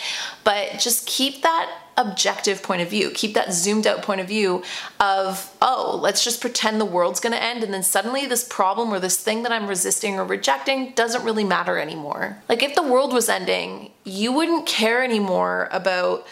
but 0.42 0.78
just 0.78 1.06
keep 1.06 1.42
that 1.42 1.70
objective 1.96 2.62
point 2.62 2.82
of 2.82 2.90
view. 2.90 3.10
Keep 3.10 3.34
that 3.34 3.52
zoomed 3.52 3.86
out 3.86 4.02
point 4.02 4.20
of 4.20 4.28
view 4.28 4.62
of, 5.00 5.54
oh, 5.62 5.98
let's 6.00 6.24
just 6.24 6.40
pretend 6.40 6.80
the 6.80 6.84
world's 6.84 7.20
to 7.32 7.42
end. 7.42 7.62
And 7.62 7.72
then 7.72 7.82
suddenly 7.82 8.26
this 8.26 8.44
problem 8.44 8.92
or 8.92 9.00
this 9.00 9.16
thing 9.16 9.42
that 9.42 9.52
I'm 9.52 9.66
resisting 9.66 10.18
or 10.18 10.24
rejecting 10.24 10.92
doesn't 10.92 11.24
really 11.24 11.44
matter 11.44 11.78
anymore. 11.78 12.42
Like 12.48 12.62
if 12.62 12.74
the 12.74 12.82
world 12.82 13.12
was 13.12 13.28
ending, 13.28 13.90
you 14.04 14.32
wouldn't 14.32 14.66
care 14.66 15.02
anymore 15.02 15.68
about 15.70 16.26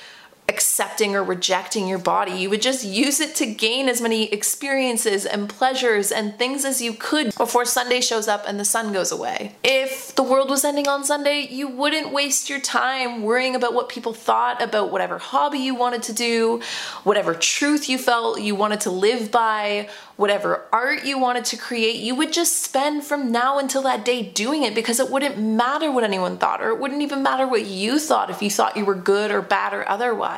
accepting 0.49 1.15
or 1.15 1.23
rejecting 1.23 1.89
your 1.89 1.99
body. 1.99 2.33
You 2.33 2.51
would 2.51 2.63
just 2.63 2.85
use 2.85 3.21
it 3.21 3.35
to 3.37 3.47
gain 3.47 3.89
as 3.89 4.01
many 4.01 4.33
experiences 4.33 5.25
and 5.25 5.49
pleasures 5.49 6.11
and 6.13 6.37
things 6.39 6.65
as 6.65 6.81
you 6.83 6.93
could 6.93 7.35
before 7.37 7.65
Sunday 7.65 8.01
shows 8.01 8.29
up 8.29 8.45
and 8.47 8.59
the 8.59 8.65
sun 8.65 8.93
goes 8.93 9.13
away. 9.13 9.55
If 9.63 10.15
the 10.15 10.23
world 10.23 10.51
was 10.51 10.65
ending 10.65 10.89
on 10.89 11.05
Sunday, 11.05 11.47
you 11.51 11.69
wouldn't 11.69 12.13
waste 12.13 12.51
your 12.51 12.61
time 12.61 13.23
worrying 13.23 13.55
about 13.55 13.75
what 13.75 13.89
people 13.89 14.13
thought 14.13 14.61
about 14.63 14.91
whatever 14.91 15.19
hobby 15.19 15.59
you 15.59 15.75
wanted 15.75 16.03
to 16.05 16.13
do, 16.13 16.61
whatever 17.05 17.35
truth 17.35 17.89
you 17.89 17.99
felt 17.99 18.41
you 18.41 18.55
wanted 18.55 18.81
to 18.83 18.91
live 18.91 19.31
by, 19.31 19.89
whatever 20.17 20.67
art 20.73 21.05
you 21.05 21.19
wanted 21.19 21.45
to 21.45 21.57
create, 21.57 21.97
you 21.97 22.15
would 22.15 22.33
just 22.33 22.63
spend 22.63 23.05
from 23.05 23.33
now 23.33 23.59
until 23.59 23.83
that 23.83 24.05
day 24.05 24.23
doing 24.23 24.63
it 24.63 24.75
because 24.75 25.01
it 25.01 25.11
wouldn't 25.11 25.39
matter 25.39 25.91
what 25.91 26.05
anyone 26.05 26.37
thought, 26.37 26.63
or 26.63 26.69
it 26.71 26.79
wouldn't 26.79 27.03
even 27.03 27.23
matter 27.23 27.47
what 27.47 27.67
you 27.67 27.99
thought 27.99 28.31
if 28.31 28.43
you 28.43 28.51
thought 28.51 28.77
you 28.77 28.85
were 28.85 28.95
good 28.95 29.31
or 29.31 29.43
bad 29.43 29.73
or 29.73 29.89
otherwise. 29.89 30.32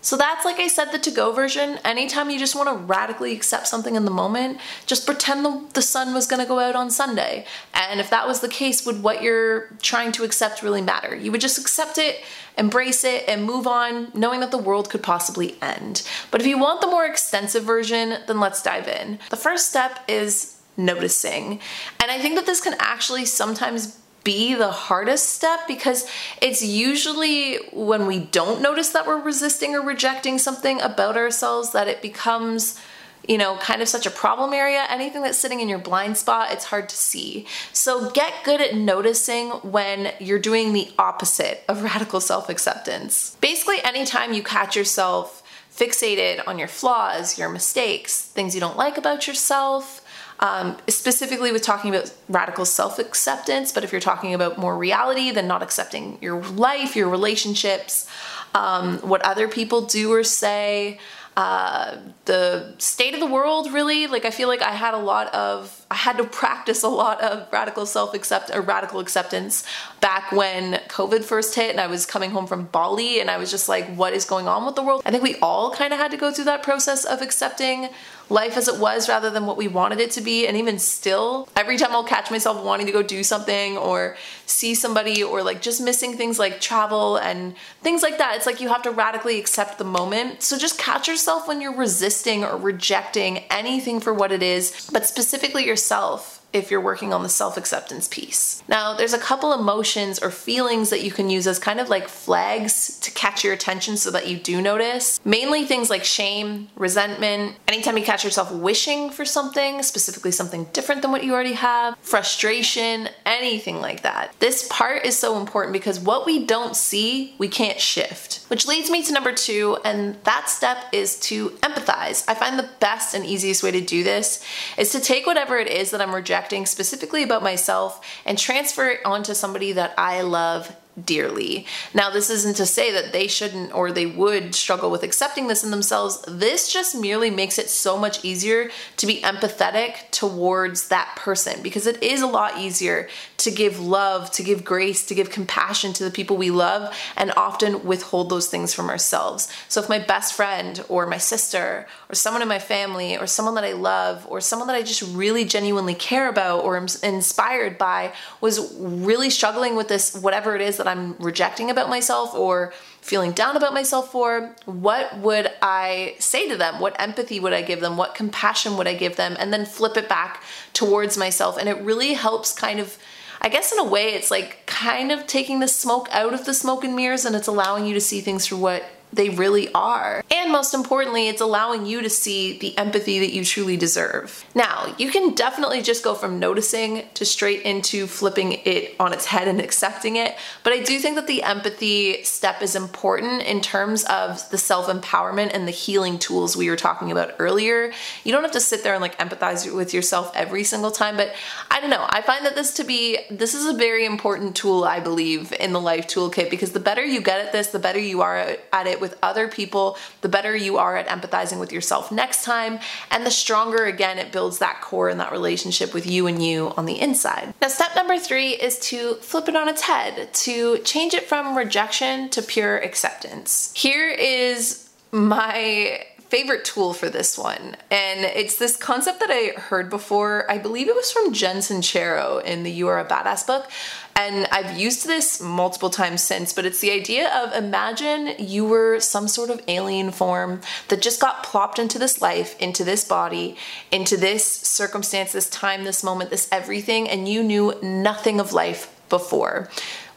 So 0.00 0.16
that's, 0.16 0.44
like 0.44 0.58
I 0.58 0.68
said, 0.68 0.86
the 0.86 0.98
to 0.98 1.10
go 1.10 1.32
version. 1.32 1.78
Anytime 1.84 2.30
you 2.30 2.38
just 2.38 2.54
want 2.54 2.68
to 2.68 2.74
radically 2.74 3.32
accept 3.32 3.66
something 3.66 3.96
in 3.96 4.04
the 4.04 4.10
moment, 4.10 4.58
just 4.86 5.06
pretend 5.06 5.44
the, 5.44 5.64
the 5.74 5.82
sun 5.82 6.14
was 6.14 6.26
going 6.26 6.40
to 6.40 6.48
go 6.48 6.58
out 6.58 6.76
on 6.76 6.90
Sunday. 6.90 7.46
And 7.74 8.00
if 8.00 8.10
that 8.10 8.26
was 8.26 8.40
the 8.40 8.48
case, 8.48 8.86
would 8.86 9.02
what 9.02 9.22
you're 9.22 9.68
trying 9.80 10.12
to 10.12 10.24
accept 10.24 10.62
really 10.62 10.82
matter? 10.82 11.14
You 11.14 11.32
would 11.32 11.40
just 11.40 11.58
accept 11.58 11.98
it 11.98 12.22
embrace 12.58 13.04
it, 13.04 13.24
and 13.28 13.44
move 13.44 13.66
on, 13.66 14.10
knowing 14.14 14.40
that 14.40 14.50
the 14.50 14.58
world 14.58 14.90
could 14.90 15.02
possibly 15.02 15.56
end. 15.62 16.06
But 16.30 16.40
if 16.40 16.46
you 16.46 16.58
want 16.58 16.80
the 16.80 16.86
more 16.86 17.06
extensive 17.06 17.64
version, 17.64 18.18
then 18.26 18.40
let's 18.40 18.62
dive 18.62 18.88
in. 18.88 19.18
The 19.30 19.36
first 19.36 19.70
step 19.70 20.00
is 20.08 20.60
noticing. 20.76 21.60
And 22.00 22.10
I 22.10 22.18
think 22.18 22.36
that 22.36 22.46
this 22.46 22.60
can 22.60 22.74
actually 22.78 23.24
sometimes 23.24 23.98
be 24.24 24.54
the 24.54 24.70
hardest 24.70 25.30
step 25.30 25.60
because 25.66 26.08
it's 26.40 26.62
usually 26.62 27.56
when 27.72 28.06
we 28.06 28.20
don't 28.20 28.62
notice 28.62 28.90
that 28.90 29.06
we're 29.06 29.20
resisting 29.20 29.74
or 29.74 29.80
rejecting 29.80 30.38
something 30.38 30.80
about 30.80 31.16
ourselves 31.16 31.72
that 31.72 31.88
it 31.88 32.02
becomes 32.02 32.80
you 33.28 33.38
know, 33.38 33.56
kind 33.58 33.80
of 33.80 33.88
such 33.88 34.06
a 34.06 34.10
problem 34.10 34.52
area, 34.52 34.84
anything 34.88 35.22
that's 35.22 35.38
sitting 35.38 35.60
in 35.60 35.68
your 35.68 35.78
blind 35.78 36.16
spot, 36.16 36.52
it's 36.52 36.64
hard 36.64 36.88
to 36.88 36.96
see. 36.96 37.46
So 37.72 38.10
get 38.10 38.32
good 38.44 38.60
at 38.60 38.74
noticing 38.74 39.50
when 39.62 40.12
you're 40.18 40.40
doing 40.40 40.72
the 40.72 40.90
opposite 40.98 41.62
of 41.68 41.82
radical 41.84 42.20
self 42.20 42.48
acceptance. 42.48 43.36
Basically, 43.40 43.82
anytime 43.84 44.32
you 44.32 44.42
catch 44.42 44.74
yourself 44.76 45.42
fixated 45.72 46.42
on 46.46 46.58
your 46.58 46.68
flaws, 46.68 47.38
your 47.38 47.48
mistakes, 47.48 48.20
things 48.20 48.54
you 48.54 48.60
don't 48.60 48.76
like 48.76 48.98
about 48.98 49.26
yourself, 49.26 50.01
um, 50.42 50.76
specifically 50.88 51.52
with 51.52 51.62
talking 51.62 51.94
about 51.94 52.12
radical 52.28 52.64
self 52.64 52.98
acceptance, 52.98 53.72
but 53.72 53.84
if 53.84 53.92
you're 53.92 54.00
talking 54.00 54.34
about 54.34 54.58
more 54.58 54.76
reality 54.76 55.30
than 55.30 55.46
not 55.46 55.62
accepting 55.62 56.18
your 56.20 56.42
life, 56.42 56.96
your 56.96 57.08
relationships, 57.08 58.10
um, 58.54 58.98
what 58.98 59.22
other 59.22 59.46
people 59.46 59.82
do 59.82 60.12
or 60.12 60.24
say, 60.24 60.98
uh, 61.36 61.96
the 62.24 62.74
state 62.78 63.14
of 63.14 63.20
the 63.20 63.26
world 63.26 63.72
really. 63.72 64.06
Like 64.06 64.24
i 64.24 64.30
feel 64.30 64.48
like 64.48 64.60
i 64.62 64.72
had 64.72 64.94
a 64.94 64.98
lot 64.98 65.32
of 65.34 65.81
i 65.92 65.94
had 65.94 66.16
to 66.16 66.24
practice 66.24 66.82
a 66.82 66.88
lot 66.88 67.20
of 67.20 67.46
radical 67.52 67.84
self 67.86 68.14
accept 68.14 68.50
or 68.50 68.60
uh, 68.60 68.62
radical 68.62 68.98
acceptance 68.98 69.64
back 70.00 70.32
when 70.32 70.74
covid 70.88 71.22
first 71.22 71.54
hit 71.54 71.70
and 71.70 71.80
i 71.80 71.86
was 71.86 72.06
coming 72.06 72.30
home 72.30 72.46
from 72.46 72.64
bali 72.66 73.20
and 73.20 73.30
i 73.30 73.36
was 73.36 73.50
just 73.50 73.68
like 73.68 73.86
what 73.94 74.12
is 74.12 74.24
going 74.24 74.48
on 74.48 74.64
with 74.64 74.74
the 74.74 74.82
world 74.82 75.02
i 75.04 75.10
think 75.10 75.22
we 75.22 75.36
all 75.36 75.70
kind 75.72 75.92
of 75.92 75.98
had 75.98 76.10
to 76.10 76.16
go 76.16 76.32
through 76.32 76.44
that 76.44 76.62
process 76.62 77.04
of 77.04 77.20
accepting 77.20 77.88
life 78.32 78.56
as 78.56 78.66
it 78.66 78.78
was 78.78 79.08
rather 79.08 79.30
than 79.30 79.46
what 79.46 79.56
we 79.56 79.68
wanted 79.68 80.00
it 80.00 80.10
to 80.12 80.20
be. 80.20 80.46
And 80.46 80.56
even 80.56 80.78
still, 80.78 81.48
every 81.54 81.76
time 81.76 81.92
I'll 81.92 82.04
catch 82.04 82.30
myself 82.30 82.64
wanting 82.64 82.86
to 82.86 82.92
go 82.92 83.02
do 83.02 83.22
something 83.22 83.76
or 83.76 84.16
see 84.46 84.74
somebody 84.74 85.22
or 85.22 85.42
like 85.42 85.62
just 85.62 85.80
missing 85.80 86.16
things 86.16 86.38
like 86.38 86.60
travel 86.60 87.16
and 87.16 87.54
things 87.82 88.02
like 88.02 88.18
that, 88.18 88.36
it's 88.36 88.46
like 88.46 88.60
you 88.60 88.68
have 88.68 88.82
to 88.82 88.90
radically 88.90 89.38
accept 89.38 89.78
the 89.78 89.84
moment. 89.84 90.42
So 90.42 90.58
just 90.58 90.78
catch 90.78 91.06
yourself 91.06 91.46
when 91.46 91.60
you're 91.60 91.76
resisting 91.76 92.44
or 92.44 92.56
rejecting 92.56 93.38
anything 93.50 94.00
for 94.00 94.12
what 94.12 94.32
it 94.32 94.42
is, 94.42 94.88
but 94.92 95.06
specifically 95.06 95.66
yourself 95.82 96.41
if 96.52 96.70
you're 96.70 96.80
working 96.80 97.12
on 97.12 97.22
the 97.22 97.28
self 97.28 97.56
acceptance 97.56 98.08
piece. 98.08 98.62
Now, 98.68 98.94
there's 98.94 99.12
a 99.12 99.18
couple 99.18 99.52
emotions 99.52 100.18
or 100.18 100.30
feelings 100.30 100.90
that 100.90 101.02
you 101.02 101.10
can 101.10 101.30
use 101.30 101.46
as 101.46 101.58
kind 101.58 101.80
of 101.80 101.88
like 101.88 102.08
flags 102.08 102.98
to 103.00 103.10
catch 103.10 103.44
your 103.44 103.52
attention 103.52 103.96
so 103.96 104.10
that 104.10 104.28
you 104.28 104.36
do 104.36 104.60
notice. 104.60 105.20
Mainly 105.24 105.64
things 105.64 105.90
like 105.90 106.04
shame, 106.04 106.68
resentment, 106.76 107.56
anytime 107.68 107.96
you 107.96 108.04
catch 108.04 108.24
yourself 108.24 108.52
wishing 108.52 109.10
for 109.10 109.24
something, 109.24 109.82
specifically 109.82 110.30
something 110.30 110.64
different 110.72 111.02
than 111.02 111.10
what 111.10 111.24
you 111.24 111.32
already 111.32 111.54
have, 111.54 111.96
frustration, 112.00 113.08
anything 113.24 113.80
like 113.80 114.02
that. 114.02 114.34
This 114.38 114.66
part 114.68 115.04
is 115.04 115.18
so 115.18 115.40
important 115.40 115.72
because 115.72 116.00
what 116.00 116.26
we 116.26 116.44
don't 116.44 116.76
see, 116.76 117.34
we 117.38 117.48
can't 117.48 117.80
shift. 117.80 118.44
Which 118.48 118.66
leads 118.66 118.90
me 118.90 119.02
to 119.04 119.12
number 119.12 119.32
two, 119.32 119.78
and 119.84 120.22
that 120.24 120.48
step 120.48 120.84
is 120.92 121.18
to 121.20 121.50
empathize. 121.62 122.24
I 122.28 122.34
find 122.34 122.58
the 122.58 122.68
best 122.80 123.14
and 123.14 123.24
easiest 123.24 123.62
way 123.62 123.70
to 123.70 123.80
do 123.80 124.04
this 124.04 124.44
is 124.76 124.92
to 124.92 125.00
take 125.00 125.26
whatever 125.26 125.56
it 125.58 125.68
is 125.68 125.90
that 125.90 126.00
I'm 126.00 126.14
rejecting 126.14 126.41
specifically 126.66 127.22
about 127.22 127.42
myself 127.42 128.04
and 128.24 128.38
transfer 128.38 128.88
it 128.88 129.00
onto 129.04 129.34
somebody 129.34 129.72
that 129.72 129.94
I 129.98 130.22
love 130.22 130.74
dearly. 131.04 131.66
Now, 131.94 132.10
this 132.10 132.28
isn't 132.28 132.56
to 132.56 132.66
say 132.66 132.92
that 132.92 133.12
they 133.12 133.26
shouldn't 133.26 133.74
or 133.74 133.92
they 133.92 134.06
would 134.06 134.54
struggle 134.54 134.90
with 134.90 135.02
accepting 135.02 135.46
this 135.46 135.64
in 135.64 135.70
themselves. 135.70 136.22
This 136.28 136.70
just 136.70 136.94
merely 136.94 137.30
makes 137.30 137.58
it 137.58 137.70
so 137.70 137.96
much 137.96 138.24
easier 138.24 138.70
to 138.98 139.06
be 139.06 139.22
empathetic 139.22 140.10
towards 140.10 140.88
that 140.88 141.16
person 141.16 141.62
because 141.62 141.86
it 141.86 142.02
is 142.02 142.20
a 142.20 142.26
lot 142.26 142.58
easier 142.58 143.08
to 143.38 143.50
give 143.50 143.80
love, 143.80 144.30
to 144.32 144.42
give 144.42 144.64
grace, 144.64 145.06
to 145.06 145.14
give 145.14 145.30
compassion 145.30 145.92
to 145.94 146.04
the 146.04 146.10
people 146.10 146.36
we 146.36 146.50
love 146.50 146.94
and 147.16 147.32
often 147.36 147.84
withhold 147.84 148.28
those 148.28 148.48
things 148.48 148.74
from 148.74 148.90
ourselves. 148.90 149.50
So, 149.68 149.80
if 149.80 149.88
my 149.88 149.98
best 149.98 150.34
friend 150.34 150.84
or 150.88 151.06
my 151.06 151.18
sister 151.18 151.86
or 152.08 152.14
someone 152.14 152.42
in 152.42 152.48
my 152.48 152.58
family 152.58 153.16
or 153.16 153.26
someone 153.26 153.54
that 153.54 153.64
I 153.64 153.72
love 153.72 154.26
or 154.28 154.40
someone 154.40 154.68
that 154.68 154.76
I 154.76 154.82
just 154.82 155.02
really 155.14 155.44
genuinely 155.44 155.94
care 155.94 156.28
about 156.28 156.64
or 156.64 156.76
am 156.76 156.86
inspired 157.02 157.78
by 157.78 158.12
was 158.40 158.74
really 158.78 159.30
struggling 159.30 159.74
with 159.74 159.88
this, 159.88 160.14
whatever 160.14 160.54
it 160.54 160.60
is 160.60 160.81
that 160.82 160.90
I'm 160.90 161.14
rejecting 161.18 161.70
about 161.70 161.88
myself 161.88 162.34
or 162.34 162.72
feeling 163.00 163.32
down 163.32 163.56
about 163.56 163.72
myself 163.72 164.10
for, 164.10 164.54
what 164.64 165.16
would 165.18 165.50
I 165.62 166.16
say 166.18 166.48
to 166.48 166.56
them? 166.56 166.80
What 166.80 167.00
empathy 167.00 167.38
would 167.38 167.52
I 167.52 167.62
give 167.62 167.80
them? 167.80 167.96
What 167.96 168.14
compassion 168.14 168.76
would 168.76 168.88
I 168.88 168.94
give 168.94 169.16
them? 169.16 169.36
And 169.38 169.52
then 169.52 169.64
flip 169.64 169.96
it 169.96 170.08
back 170.08 170.42
towards 170.72 171.16
myself. 171.16 171.56
And 171.56 171.68
it 171.68 171.78
really 171.82 172.14
helps 172.14 172.52
kind 172.52 172.80
of. 172.80 172.98
I 173.44 173.48
guess 173.48 173.72
in 173.72 173.80
a 173.80 173.84
way, 173.84 174.14
it's 174.14 174.30
like 174.30 174.64
kind 174.66 175.10
of 175.10 175.26
taking 175.26 175.58
the 175.58 175.66
smoke 175.66 176.08
out 176.12 176.32
of 176.32 176.44
the 176.44 176.54
smoke 176.54 176.84
and 176.84 176.94
mirrors 176.94 177.24
and 177.24 177.34
it's 177.34 177.48
allowing 177.48 177.86
you 177.86 177.94
to 177.94 178.00
see 178.00 178.20
things 178.20 178.46
for 178.46 178.54
what 178.54 178.84
they 179.12 179.28
really 179.28 179.72
are. 179.74 180.24
And 180.30 180.50
most 180.50 180.74
importantly, 180.74 181.28
it's 181.28 181.40
allowing 181.40 181.86
you 181.86 182.02
to 182.02 182.10
see 182.10 182.58
the 182.58 182.76
empathy 182.78 183.18
that 183.18 183.32
you 183.32 183.44
truly 183.44 183.76
deserve. 183.76 184.44
Now, 184.54 184.94
you 184.98 185.10
can 185.10 185.34
definitely 185.34 185.82
just 185.82 186.02
go 186.02 186.14
from 186.14 186.38
noticing 186.38 187.04
to 187.14 187.24
straight 187.24 187.62
into 187.62 188.06
flipping 188.06 188.52
it 188.64 188.94
on 188.98 189.12
its 189.12 189.26
head 189.26 189.48
and 189.48 189.60
accepting 189.60 190.16
it, 190.16 190.36
but 190.62 190.72
I 190.72 190.80
do 190.80 190.98
think 190.98 191.16
that 191.16 191.26
the 191.26 191.42
empathy 191.42 192.22
step 192.24 192.62
is 192.62 192.74
important 192.74 193.42
in 193.42 193.60
terms 193.60 194.04
of 194.04 194.48
the 194.50 194.58
self 194.58 194.86
empowerment 194.86 195.50
and 195.52 195.66
the 195.66 195.72
healing 195.72 196.18
tools 196.18 196.56
we 196.56 196.70
were 196.70 196.76
talking 196.76 197.12
about 197.12 197.34
earlier. 197.38 197.92
You 198.24 198.32
don't 198.32 198.42
have 198.42 198.52
to 198.52 198.60
sit 198.60 198.82
there 198.82 198.94
and 198.94 199.02
like 199.02 199.18
empathize 199.18 199.72
with 199.74 199.92
yourself 199.92 200.32
every 200.34 200.64
single 200.64 200.90
time, 200.90 201.16
but 201.16 201.34
I 201.70 201.80
don't 201.80 201.90
know. 201.90 202.06
I 202.08 202.22
find 202.22 202.46
that 202.46 202.54
this 202.54 202.74
to 202.74 202.84
be 202.84 203.18
this 203.30 203.54
is 203.54 203.66
a 203.66 203.74
very 203.74 204.06
important 204.06 204.56
tool 204.56 204.84
I 204.84 205.00
believe 205.00 205.52
in 205.52 205.72
the 205.72 205.80
life 205.80 206.06
toolkit 206.06 206.50
because 206.50 206.72
the 206.72 206.80
better 206.80 207.04
you 207.04 207.20
get 207.20 207.44
at 207.44 207.52
this, 207.52 207.68
the 207.68 207.78
better 207.78 207.98
you 207.98 208.22
are 208.22 208.56
at 208.72 208.86
it 208.86 209.01
with 209.02 209.18
other 209.22 209.48
people, 209.48 209.98
the 210.22 210.30
better 210.30 210.56
you 210.56 210.78
are 210.78 210.96
at 210.96 211.08
empathizing 211.08 211.60
with 211.60 211.70
yourself 211.70 212.10
next 212.10 212.44
time, 212.44 212.78
and 213.10 213.26
the 213.26 213.30
stronger 213.30 213.84
again 213.84 214.18
it 214.18 214.32
builds 214.32 214.58
that 214.60 214.80
core 214.80 215.10
and 215.10 215.20
that 215.20 215.30
relationship 215.30 215.92
with 215.92 216.06
you 216.06 216.26
and 216.26 216.42
you 216.42 216.72
on 216.78 216.86
the 216.86 216.98
inside. 216.98 217.52
Now, 217.60 217.68
step 217.68 217.94
number 217.94 218.18
three 218.18 218.52
is 218.52 218.78
to 218.90 219.16
flip 219.16 219.48
it 219.48 219.56
on 219.56 219.68
its 219.68 219.82
head, 219.82 220.32
to 220.32 220.78
change 220.78 221.12
it 221.12 221.28
from 221.28 221.54
rejection 221.54 222.30
to 222.30 222.40
pure 222.40 222.78
acceptance. 222.78 223.72
Here 223.76 224.08
is 224.08 224.88
my 225.10 226.06
favorite 226.32 226.64
tool 226.64 226.94
for 226.94 227.10
this 227.10 227.36
one. 227.36 227.76
And 227.90 228.20
it's 228.20 228.56
this 228.56 228.74
concept 228.74 229.20
that 229.20 229.28
I 229.30 229.60
heard 229.60 229.90
before. 229.90 230.50
I 230.50 230.56
believe 230.56 230.88
it 230.88 230.94
was 230.94 231.12
from 231.12 231.34
Jen 231.34 231.56
Sincero 231.56 232.42
in 232.42 232.62
the 232.62 232.70
You 232.70 232.88
Are 232.88 232.98
a 232.98 233.04
Badass 233.04 233.46
book. 233.46 233.70
And 234.14 234.46
I've 234.52 234.78
used 234.78 235.06
this 235.06 235.40
multiple 235.40 235.90
times 235.90 236.22
since, 236.22 236.52
but 236.52 236.66
it's 236.66 236.80
the 236.80 236.90
idea 236.90 237.32
of 237.34 237.52
imagine 237.54 238.34
you 238.38 238.64
were 238.64 239.00
some 239.00 239.26
sort 239.26 239.50
of 239.50 239.62
alien 239.68 240.10
form 240.10 240.60
that 240.88 241.02
just 241.02 241.20
got 241.20 241.42
plopped 241.42 241.78
into 241.78 241.98
this 241.98 242.20
life, 242.20 242.60
into 242.60 242.84
this 242.84 243.04
body, 243.04 243.56
into 243.90 244.16
this 244.16 244.44
circumstance, 244.44 245.32
this 245.32 245.48
time, 245.48 245.84
this 245.84 246.04
moment, 246.04 246.30
this 246.30 246.48
everything, 246.52 247.08
and 247.08 247.28
you 247.28 247.42
knew 247.42 247.74
nothing 247.82 248.38
of 248.38 248.52
life 248.52 248.94
before 249.08 249.68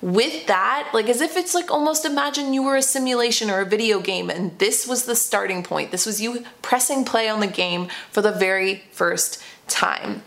with 0.02 0.46
that, 0.46 0.90
like 0.94 1.10
as 1.10 1.20
if 1.20 1.36
it's 1.36 1.56
like 1.56 1.72
almost 1.72 2.06
imagine 2.06 2.54
you 2.54 2.62
were 2.62 2.76
a 2.76 2.82
simulation 2.82 3.50
or 3.50 3.62
a 3.62 3.66
video 3.66 4.00
game 4.00 4.30
and 4.30 4.58
this 4.60 4.88
was 4.88 5.06
the 5.06 5.16
starting 5.16 5.64
point. 5.64 5.90
This 5.90 6.06
was 6.06 6.22
you 6.22 6.46
pressing 6.62 7.06
play 7.06 7.28
on 7.28 7.40
the 7.40 7.48
game 7.48 7.88
for 8.12 8.22
the 8.22 8.32
very 8.32 8.84
first 8.92 9.42
time 9.68 10.22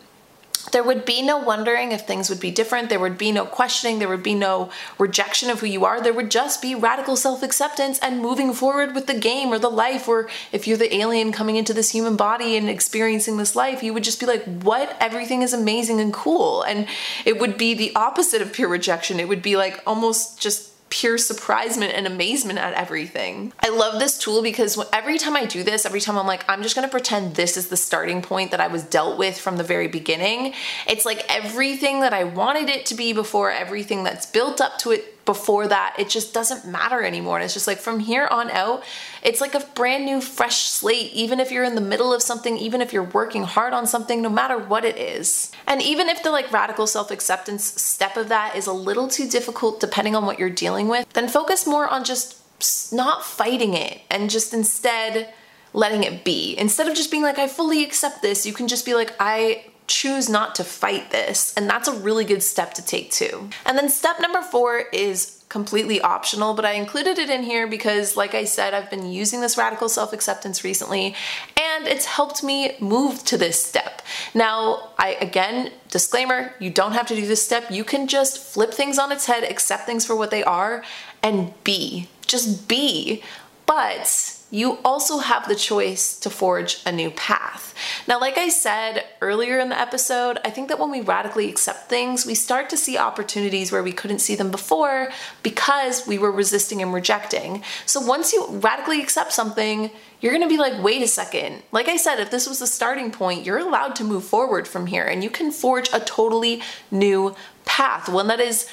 there 0.72 0.82
would 0.82 1.04
be 1.04 1.22
no 1.22 1.38
wondering 1.38 1.92
if 1.92 2.06
things 2.06 2.28
would 2.28 2.40
be 2.40 2.50
different. 2.50 2.88
There 2.88 3.00
would 3.00 3.18
be 3.18 3.32
no 3.32 3.46
questioning. 3.46 3.98
There 3.98 4.08
would 4.08 4.22
be 4.22 4.34
no 4.34 4.70
rejection 4.98 5.50
of 5.50 5.60
who 5.60 5.66
you 5.66 5.84
are. 5.84 6.00
There 6.00 6.12
would 6.12 6.30
just 6.30 6.60
be 6.62 6.74
radical 6.74 7.16
self 7.16 7.42
acceptance 7.42 7.98
and 8.00 8.20
moving 8.20 8.52
forward 8.52 8.94
with 8.94 9.06
the 9.06 9.18
game 9.18 9.52
or 9.52 9.58
the 9.58 9.70
life. 9.70 10.08
Or 10.08 10.28
if 10.52 10.66
you're 10.66 10.76
the 10.76 10.94
alien 10.94 11.32
coming 11.32 11.56
into 11.56 11.74
this 11.74 11.90
human 11.90 12.16
body 12.16 12.56
and 12.56 12.68
experiencing 12.68 13.36
this 13.36 13.56
life, 13.56 13.82
you 13.82 13.94
would 13.94 14.04
just 14.04 14.20
be 14.20 14.26
like, 14.26 14.44
what? 14.62 14.96
Everything 15.00 15.42
is 15.42 15.52
amazing 15.52 16.00
and 16.00 16.12
cool. 16.12 16.62
And 16.62 16.86
it 17.24 17.38
would 17.38 17.56
be 17.56 17.74
the 17.74 17.94
opposite 17.94 18.42
of 18.42 18.52
pure 18.52 18.68
rejection. 18.68 19.20
It 19.20 19.28
would 19.28 19.42
be 19.42 19.56
like 19.56 19.82
almost 19.86 20.40
just 20.40 20.67
pure 20.90 21.18
surprisement 21.18 21.92
and 21.92 22.06
amazement 22.06 22.58
at 22.58 22.72
everything. 22.74 23.52
I 23.60 23.68
love 23.68 23.98
this 23.98 24.18
tool 24.18 24.42
because 24.42 24.82
every 24.92 25.18
time 25.18 25.36
I 25.36 25.44
do 25.44 25.62
this, 25.62 25.84
every 25.84 26.00
time 26.00 26.16
I'm 26.16 26.26
like, 26.26 26.48
I'm 26.48 26.62
just 26.62 26.74
gonna 26.74 26.88
pretend 26.88 27.34
this 27.34 27.56
is 27.56 27.68
the 27.68 27.76
starting 27.76 28.22
point 28.22 28.50
that 28.52 28.60
I 28.60 28.68
was 28.68 28.84
dealt 28.84 29.18
with 29.18 29.38
from 29.38 29.56
the 29.56 29.64
very 29.64 29.88
beginning. 29.88 30.54
It's 30.86 31.04
like 31.04 31.24
everything 31.28 32.00
that 32.00 32.12
I 32.12 32.24
wanted 32.24 32.68
it 32.68 32.86
to 32.86 32.94
be 32.94 33.12
before, 33.12 33.50
everything 33.50 34.04
that's 34.04 34.26
built 34.26 34.60
up 34.60 34.78
to 34.78 34.92
it 34.92 35.17
before 35.28 35.68
that, 35.68 35.94
it 35.98 36.08
just 36.08 36.32
doesn't 36.32 36.64
matter 36.64 37.02
anymore. 37.02 37.36
And 37.36 37.44
it's 37.44 37.52
just 37.52 37.66
like 37.66 37.76
from 37.76 38.00
here 38.00 38.26
on 38.30 38.50
out, 38.50 38.82
it's 39.22 39.42
like 39.42 39.54
a 39.54 39.60
brand 39.74 40.06
new, 40.06 40.22
fresh 40.22 40.62
slate, 40.62 41.12
even 41.12 41.38
if 41.38 41.52
you're 41.52 41.64
in 41.64 41.74
the 41.74 41.82
middle 41.82 42.14
of 42.14 42.22
something, 42.22 42.56
even 42.56 42.80
if 42.80 42.94
you're 42.94 43.02
working 43.02 43.42
hard 43.42 43.74
on 43.74 43.86
something, 43.86 44.22
no 44.22 44.30
matter 44.30 44.56
what 44.56 44.86
it 44.86 44.96
is. 44.96 45.52
And 45.66 45.82
even 45.82 46.08
if 46.08 46.22
the 46.22 46.30
like 46.30 46.50
radical 46.50 46.86
self 46.86 47.10
acceptance 47.10 47.62
step 47.62 48.16
of 48.16 48.30
that 48.30 48.56
is 48.56 48.66
a 48.66 48.72
little 48.72 49.06
too 49.06 49.28
difficult 49.28 49.80
depending 49.80 50.16
on 50.16 50.24
what 50.24 50.38
you're 50.38 50.48
dealing 50.48 50.88
with, 50.88 51.06
then 51.12 51.28
focus 51.28 51.66
more 51.66 51.86
on 51.86 52.04
just 52.04 52.42
not 52.90 53.22
fighting 53.22 53.74
it 53.74 54.00
and 54.10 54.30
just 54.30 54.54
instead 54.54 55.34
letting 55.74 56.04
it 56.04 56.24
be. 56.24 56.56
Instead 56.56 56.88
of 56.88 56.96
just 56.96 57.10
being 57.10 57.22
like, 57.22 57.38
I 57.38 57.48
fully 57.48 57.84
accept 57.84 58.22
this, 58.22 58.46
you 58.46 58.54
can 58.54 58.66
just 58.66 58.86
be 58.86 58.94
like, 58.94 59.12
I 59.20 59.66
choose 59.88 60.28
not 60.28 60.54
to 60.56 60.64
fight 60.64 61.10
this. 61.10 61.52
And 61.54 61.68
that's 61.68 61.88
a 61.88 61.92
really 61.92 62.24
good 62.24 62.42
step 62.42 62.74
to 62.74 62.84
take 62.84 63.10
too. 63.10 63.50
And 63.66 63.76
then 63.76 63.88
step 63.88 64.20
number 64.20 64.42
four 64.42 64.84
is 64.92 65.42
completely 65.48 66.00
optional, 66.00 66.54
but 66.54 66.64
I 66.64 66.72
included 66.72 67.18
it 67.18 67.30
in 67.30 67.42
here 67.42 67.66
because, 67.66 68.16
like 68.16 68.34
I 68.34 68.44
said, 68.44 68.74
I've 68.74 68.90
been 68.90 69.10
using 69.10 69.40
this 69.40 69.56
radical 69.56 69.88
self 69.88 70.12
acceptance 70.12 70.62
recently 70.62 71.14
and 71.56 71.88
it's 71.88 72.04
helped 72.04 72.44
me 72.44 72.76
move 72.80 73.24
to 73.24 73.38
this 73.38 73.62
step. 73.62 74.02
Now, 74.34 74.90
I 74.98 75.16
again, 75.20 75.72
disclaimer, 75.88 76.54
you 76.58 76.70
don't 76.70 76.92
have 76.92 77.06
to 77.08 77.16
do 77.16 77.26
this 77.26 77.44
step. 77.44 77.70
You 77.70 77.84
can 77.84 78.08
just 78.08 78.38
flip 78.38 78.72
things 78.72 78.98
on 78.98 79.10
its 79.10 79.26
head, 79.26 79.42
accept 79.44 79.86
things 79.86 80.04
for 80.04 80.14
what 80.14 80.30
they 80.30 80.44
are, 80.44 80.84
and 81.22 81.52
be. 81.64 82.08
Just 82.26 82.68
be. 82.68 83.22
But 83.64 84.37
you 84.50 84.78
also 84.84 85.18
have 85.18 85.46
the 85.46 85.54
choice 85.54 86.18
to 86.20 86.30
forge 86.30 86.80
a 86.86 86.92
new 86.92 87.10
path. 87.10 87.74
Now, 88.06 88.18
like 88.18 88.38
I 88.38 88.48
said 88.48 89.04
earlier 89.20 89.58
in 89.58 89.68
the 89.68 89.78
episode, 89.78 90.38
I 90.44 90.50
think 90.50 90.68
that 90.68 90.78
when 90.78 90.90
we 90.90 91.02
radically 91.02 91.48
accept 91.50 91.88
things, 91.88 92.24
we 92.24 92.34
start 92.34 92.70
to 92.70 92.76
see 92.76 92.96
opportunities 92.96 93.70
where 93.70 93.82
we 93.82 93.92
couldn't 93.92 94.20
see 94.20 94.34
them 94.34 94.50
before 94.50 95.10
because 95.42 96.06
we 96.06 96.18
were 96.18 96.32
resisting 96.32 96.80
and 96.80 96.94
rejecting. 96.94 97.62
So 97.84 98.00
once 98.00 98.32
you 98.32 98.46
radically 98.46 99.02
accept 99.02 99.32
something, 99.32 99.90
you're 100.20 100.32
gonna 100.32 100.48
be 100.48 100.56
like, 100.56 100.82
wait 100.82 101.02
a 101.02 101.08
second. 101.08 101.62
Like 101.70 101.88
I 101.88 101.96
said, 101.96 102.18
if 102.18 102.30
this 102.30 102.48
was 102.48 102.58
the 102.58 102.66
starting 102.66 103.10
point, 103.10 103.44
you're 103.44 103.58
allowed 103.58 103.94
to 103.96 104.04
move 104.04 104.24
forward 104.24 104.66
from 104.66 104.86
here 104.86 105.04
and 105.04 105.22
you 105.22 105.30
can 105.30 105.50
forge 105.50 105.90
a 105.92 106.00
totally 106.00 106.62
new 106.90 107.36
path, 107.64 108.08
one 108.08 108.28
that 108.28 108.40
is 108.40 108.66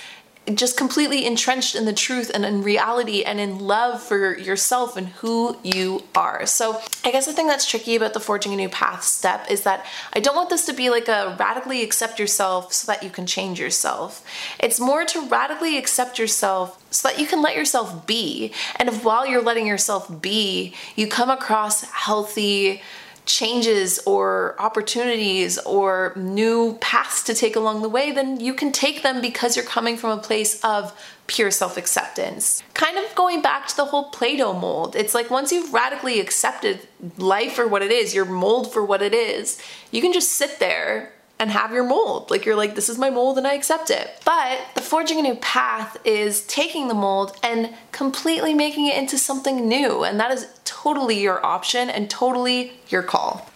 just 0.53 0.77
completely 0.77 1.25
entrenched 1.25 1.75
in 1.75 1.85
the 1.85 1.93
truth 1.93 2.29
and 2.33 2.45
in 2.45 2.61
reality 2.61 3.23
and 3.23 3.39
in 3.39 3.59
love 3.59 4.01
for 4.01 4.37
yourself 4.37 4.95
and 4.95 5.07
who 5.07 5.57
you 5.63 6.03
are. 6.13 6.45
So, 6.45 6.79
I 7.03 7.11
guess 7.11 7.25
the 7.25 7.33
thing 7.33 7.47
that's 7.47 7.67
tricky 7.67 7.95
about 7.95 8.13
the 8.13 8.19
forging 8.19 8.53
a 8.53 8.55
new 8.55 8.69
path 8.69 9.03
step 9.03 9.49
is 9.49 9.63
that 9.63 9.85
I 10.13 10.19
don't 10.19 10.35
want 10.35 10.49
this 10.49 10.65
to 10.67 10.73
be 10.73 10.89
like 10.89 11.07
a 11.07 11.35
radically 11.39 11.81
accept 11.83 12.19
yourself 12.19 12.73
so 12.73 12.91
that 12.91 13.01
you 13.01 13.09
can 13.09 13.25
change 13.25 13.59
yourself. 13.59 14.23
It's 14.59 14.79
more 14.79 15.05
to 15.05 15.27
radically 15.27 15.77
accept 15.77 16.19
yourself 16.19 16.83
so 16.91 17.07
that 17.07 17.19
you 17.19 17.25
can 17.25 17.41
let 17.41 17.55
yourself 17.55 18.05
be. 18.05 18.53
And 18.75 18.87
if 18.87 19.03
while 19.03 19.25
you're 19.25 19.41
letting 19.41 19.67
yourself 19.67 20.21
be, 20.21 20.75
you 20.95 21.07
come 21.07 21.29
across 21.29 21.83
healthy, 21.91 22.81
changes 23.25 23.99
or 24.05 24.55
opportunities 24.59 25.57
or 25.59 26.13
new 26.15 26.77
paths 26.81 27.23
to 27.23 27.33
take 27.33 27.55
along 27.55 27.81
the 27.81 27.89
way, 27.89 28.11
then 28.11 28.39
you 28.39 28.53
can 28.53 28.71
take 28.71 29.03
them 29.03 29.21
because 29.21 29.55
you're 29.55 29.65
coming 29.65 29.97
from 29.97 30.17
a 30.17 30.21
place 30.21 30.63
of 30.63 30.93
pure 31.27 31.51
self 31.51 31.77
acceptance. 31.77 32.61
Kind 32.73 32.97
of 32.97 33.15
going 33.15 33.41
back 33.41 33.67
to 33.67 33.75
the 33.75 33.85
whole 33.85 34.05
Play 34.05 34.37
Doh 34.37 34.53
mold. 34.53 34.95
It's 34.95 35.13
like 35.13 35.29
once 35.29 35.51
you've 35.51 35.73
radically 35.73 36.19
accepted 36.19 36.87
life 37.17 37.53
for 37.53 37.67
what 37.67 37.81
it 37.81 37.91
is, 37.91 38.13
your 38.13 38.25
mold 38.25 38.71
for 38.71 38.83
what 38.83 39.01
it 39.01 39.13
is, 39.13 39.61
you 39.91 40.01
can 40.01 40.13
just 40.13 40.31
sit 40.31 40.59
there 40.59 41.11
and 41.39 41.51
have 41.51 41.71
your 41.71 41.83
mold. 41.83 42.31
Like 42.31 42.45
you're 42.45 42.55
like, 42.55 42.75
this 42.75 42.89
is 42.89 42.97
my 42.97 43.09
mold 43.09 43.37
and 43.37 43.45
I 43.45 43.53
accept 43.53 43.89
it. 43.89 44.21
But 44.25 44.59
the 44.75 44.81
forging 44.81 45.19
a 45.19 45.21
new 45.21 45.35
path 45.35 45.97
is 46.05 46.45
taking 46.47 46.87
the 46.87 46.93
mold 46.93 47.37
and 47.43 47.73
completely 47.91 48.53
making 48.53 48.87
it 48.87 48.97
into 48.97 49.17
something 49.17 49.67
new. 49.67 50.03
And 50.03 50.19
that 50.19 50.31
is 50.31 50.47
totally 50.63 51.19
your 51.19 51.45
option 51.45 51.89
and 51.89 52.09
totally 52.09 52.73
your 52.89 53.03
call. 53.03 53.49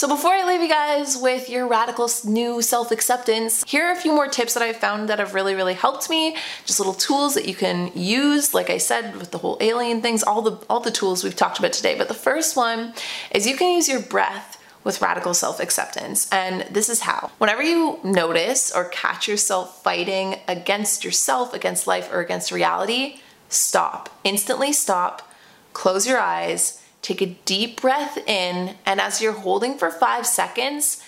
So 0.00 0.08
before 0.08 0.32
I 0.32 0.46
leave 0.46 0.62
you 0.62 0.68
guys 0.70 1.18
with 1.18 1.50
your 1.50 1.68
radical 1.68 2.08
new 2.24 2.62
self-acceptance, 2.62 3.64
here 3.66 3.84
are 3.84 3.92
a 3.92 3.96
few 3.96 4.12
more 4.14 4.28
tips 4.28 4.54
that 4.54 4.62
I've 4.62 4.78
found 4.78 5.10
that 5.10 5.18
have 5.18 5.34
really, 5.34 5.54
really 5.54 5.74
helped 5.74 6.08
me. 6.08 6.38
Just 6.64 6.80
little 6.80 6.94
tools 6.94 7.34
that 7.34 7.46
you 7.46 7.54
can 7.54 7.92
use, 7.94 8.54
like 8.54 8.70
I 8.70 8.78
said, 8.78 9.14
with 9.16 9.30
the 9.30 9.36
whole 9.36 9.58
alien 9.60 10.00
things, 10.00 10.22
all 10.22 10.40
the 10.40 10.52
all 10.70 10.80
the 10.80 10.90
tools 10.90 11.22
we've 11.22 11.36
talked 11.36 11.58
about 11.58 11.74
today. 11.74 11.98
But 11.98 12.08
the 12.08 12.14
first 12.14 12.56
one 12.56 12.94
is 13.30 13.46
you 13.46 13.58
can 13.58 13.74
use 13.74 13.90
your 13.90 14.00
breath 14.00 14.58
with 14.84 15.02
radical 15.02 15.34
self 15.34 15.60
acceptance. 15.60 16.30
And 16.32 16.62
this 16.70 16.88
is 16.88 17.00
how. 17.00 17.30
Whenever 17.36 17.62
you 17.62 18.00
notice 18.02 18.74
or 18.74 18.86
catch 18.86 19.28
yourself 19.28 19.82
fighting 19.82 20.36
against 20.48 21.04
yourself, 21.04 21.52
against 21.52 21.86
life, 21.86 22.10
or 22.10 22.20
against 22.20 22.52
reality, 22.52 23.18
stop. 23.50 24.08
Instantly 24.24 24.72
stop, 24.72 25.30
close 25.74 26.06
your 26.06 26.18
eyes, 26.18 26.79
Take 27.02 27.22
a 27.22 27.26
deep 27.26 27.80
breath 27.80 28.18
in, 28.28 28.76
and 28.84 29.00
as 29.00 29.22
you're 29.22 29.32
holding 29.32 29.78
for 29.78 29.90
five 29.90 30.26
seconds, 30.26 31.02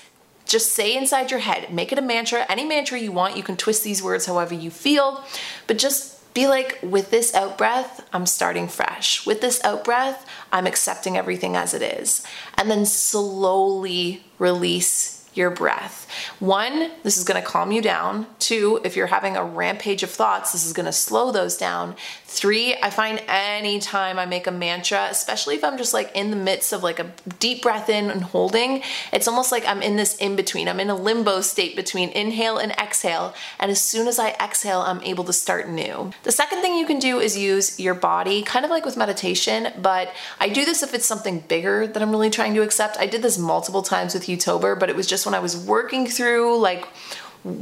just 0.46 0.72
say 0.72 0.96
inside 0.96 1.30
your 1.30 1.40
head, 1.40 1.72
make 1.72 1.92
it 1.92 1.98
a 1.98 2.02
mantra, 2.02 2.46
any 2.48 2.64
mantra 2.64 2.98
you 2.98 3.12
want. 3.12 3.36
You 3.36 3.42
can 3.42 3.56
twist 3.56 3.84
these 3.84 4.02
words 4.02 4.26
however 4.26 4.54
you 4.54 4.70
feel, 4.70 5.24
but 5.66 5.78
just 5.78 6.18
be 6.34 6.46
like, 6.46 6.78
with 6.82 7.10
this 7.10 7.34
out 7.34 7.58
breath, 7.58 8.06
I'm 8.12 8.26
starting 8.26 8.66
fresh. 8.66 9.26
With 9.26 9.42
this 9.42 9.62
out 9.64 9.84
breath, 9.84 10.26
I'm 10.50 10.66
accepting 10.66 11.16
everything 11.16 11.56
as 11.56 11.74
it 11.74 11.82
is. 11.82 12.24
And 12.56 12.70
then 12.70 12.86
slowly 12.86 14.24
release 14.38 15.28
your 15.34 15.50
breath. 15.50 16.08
One, 16.40 16.90
this 17.02 17.16
is 17.16 17.24
gonna 17.24 17.42
calm 17.42 17.72
you 17.72 17.80
down. 17.80 18.26
Two, 18.38 18.80
if 18.84 18.96
you're 18.96 19.06
having 19.06 19.36
a 19.36 19.44
rampage 19.44 20.02
of 20.02 20.10
thoughts, 20.10 20.52
this 20.52 20.66
is 20.66 20.72
gonna 20.72 20.92
slow 20.92 21.32
those 21.32 21.56
down. 21.56 21.96
Three, 22.32 22.74
I 22.74 22.88
find 22.88 23.22
anytime 23.28 24.18
I 24.18 24.24
make 24.24 24.46
a 24.46 24.50
mantra, 24.50 25.06
especially 25.10 25.54
if 25.54 25.62
I'm 25.62 25.76
just 25.76 25.92
like 25.92 26.10
in 26.14 26.30
the 26.30 26.36
midst 26.36 26.72
of 26.72 26.82
like 26.82 26.98
a 26.98 27.12
deep 27.38 27.60
breath 27.60 27.90
in 27.90 28.10
and 28.10 28.22
holding, 28.24 28.82
it's 29.12 29.28
almost 29.28 29.52
like 29.52 29.68
I'm 29.68 29.82
in 29.82 29.96
this 29.96 30.16
in 30.16 30.34
between. 30.34 30.66
I'm 30.66 30.80
in 30.80 30.88
a 30.88 30.94
limbo 30.94 31.42
state 31.42 31.76
between 31.76 32.08
inhale 32.08 32.56
and 32.56 32.72
exhale. 32.72 33.34
And 33.60 33.70
as 33.70 33.82
soon 33.82 34.08
as 34.08 34.18
I 34.18 34.30
exhale, 34.30 34.80
I'm 34.80 35.02
able 35.02 35.24
to 35.24 35.32
start 35.32 35.68
new. 35.68 36.10
The 36.22 36.32
second 36.32 36.62
thing 36.62 36.78
you 36.78 36.86
can 36.86 36.98
do 36.98 37.20
is 37.20 37.36
use 37.36 37.78
your 37.78 37.92
body, 37.92 38.40
kind 38.40 38.64
of 38.64 38.70
like 38.70 38.86
with 38.86 38.96
meditation, 38.96 39.68
but 39.78 40.10
I 40.40 40.48
do 40.48 40.64
this 40.64 40.82
if 40.82 40.94
it's 40.94 41.04
something 41.04 41.40
bigger 41.40 41.86
that 41.86 42.02
I'm 42.02 42.10
really 42.10 42.30
trying 42.30 42.54
to 42.54 42.62
accept. 42.62 42.96
I 42.98 43.04
did 43.04 43.20
this 43.20 43.36
multiple 43.36 43.82
times 43.82 44.14
with 44.14 44.24
Youtober, 44.24 44.80
but 44.80 44.88
it 44.88 44.96
was 44.96 45.06
just 45.06 45.26
when 45.26 45.34
I 45.34 45.38
was 45.40 45.54
working 45.54 46.06
through 46.06 46.58
like 46.58 46.88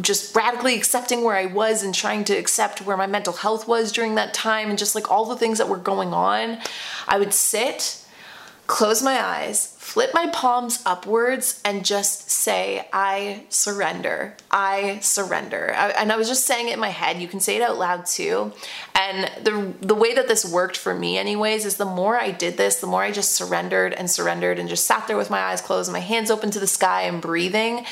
just 0.00 0.34
radically 0.36 0.76
accepting 0.76 1.24
where 1.24 1.36
I 1.36 1.46
was 1.46 1.82
and 1.82 1.94
trying 1.94 2.24
to 2.24 2.34
accept 2.34 2.82
where 2.82 2.96
my 2.96 3.06
mental 3.06 3.32
health 3.32 3.66
was 3.66 3.92
during 3.92 4.14
that 4.16 4.34
time 4.34 4.68
and 4.68 4.78
just 4.78 4.94
like 4.94 5.10
all 5.10 5.24
the 5.24 5.36
things 5.36 5.58
that 5.58 5.68
were 5.68 5.78
going 5.78 6.12
on, 6.12 6.58
I 7.08 7.18
would 7.18 7.32
sit 7.32 8.04
close 8.66 9.02
my 9.02 9.20
eyes, 9.20 9.74
flip 9.90 10.14
my 10.14 10.28
palms 10.28 10.80
upwards, 10.86 11.60
and 11.64 11.84
just 11.84 12.30
say, 12.30 12.86
I 12.92 13.42
surrender. 13.48 14.36
I 14.48 15.00
surrender. 15.00 15.74
I, 15.76 15.88
and 15.90 16.12
I 16.12 16.16
was 16.16 16.28
just 16.28 16.46
saying 16.46 16.68
it 16.68 16.74
in 16.74 16.78
my 16.78 16.90
head. 16.90 17.20
You 17.20 17.26
can 17.26 17.40
say 17.40 17.56
it 17.56 17.62
out 17.62 17.76
loud 17.76 18.06
too. 18.06 18.52
And 18.94 19.28
the, 19.44 19.74
the 19.84 19.96
way 19.96 20.14
that 20.14 20.28
this 20.28 20.44
worked 20.44 20.76
for 20.76 20.94
me, 20.94 21.18
anyways, 21.18 21.64
is 21.64 21.76
the 21.76 21.84
more 21.84 22.16
I 22.16 22.30
did 22.30 22.56
this, 22.56 22.76
the 22.76 22.86
more 22.86 23.02
I 23.02 23.10
just 23.10 23.32
surrendered 23.32 23.92
and 23.92 24.08
surrendered 24.08 24.60
and 24.60 24.68
just 24.68 24.86
sat 24.86 25.08
there 25.08 25.16
with 25.16 25.28
my 25.28 25.40
eyes 25.40 25.60
closed, 25.60 25.90
my 25.90 25.98
hands 25.98 26.30
open 26.30 26.52
to 26.52 26.60
the 26.60 26.68
sky 26.68 27.02
and 27.02 27.20
breathing, 27.20 27.84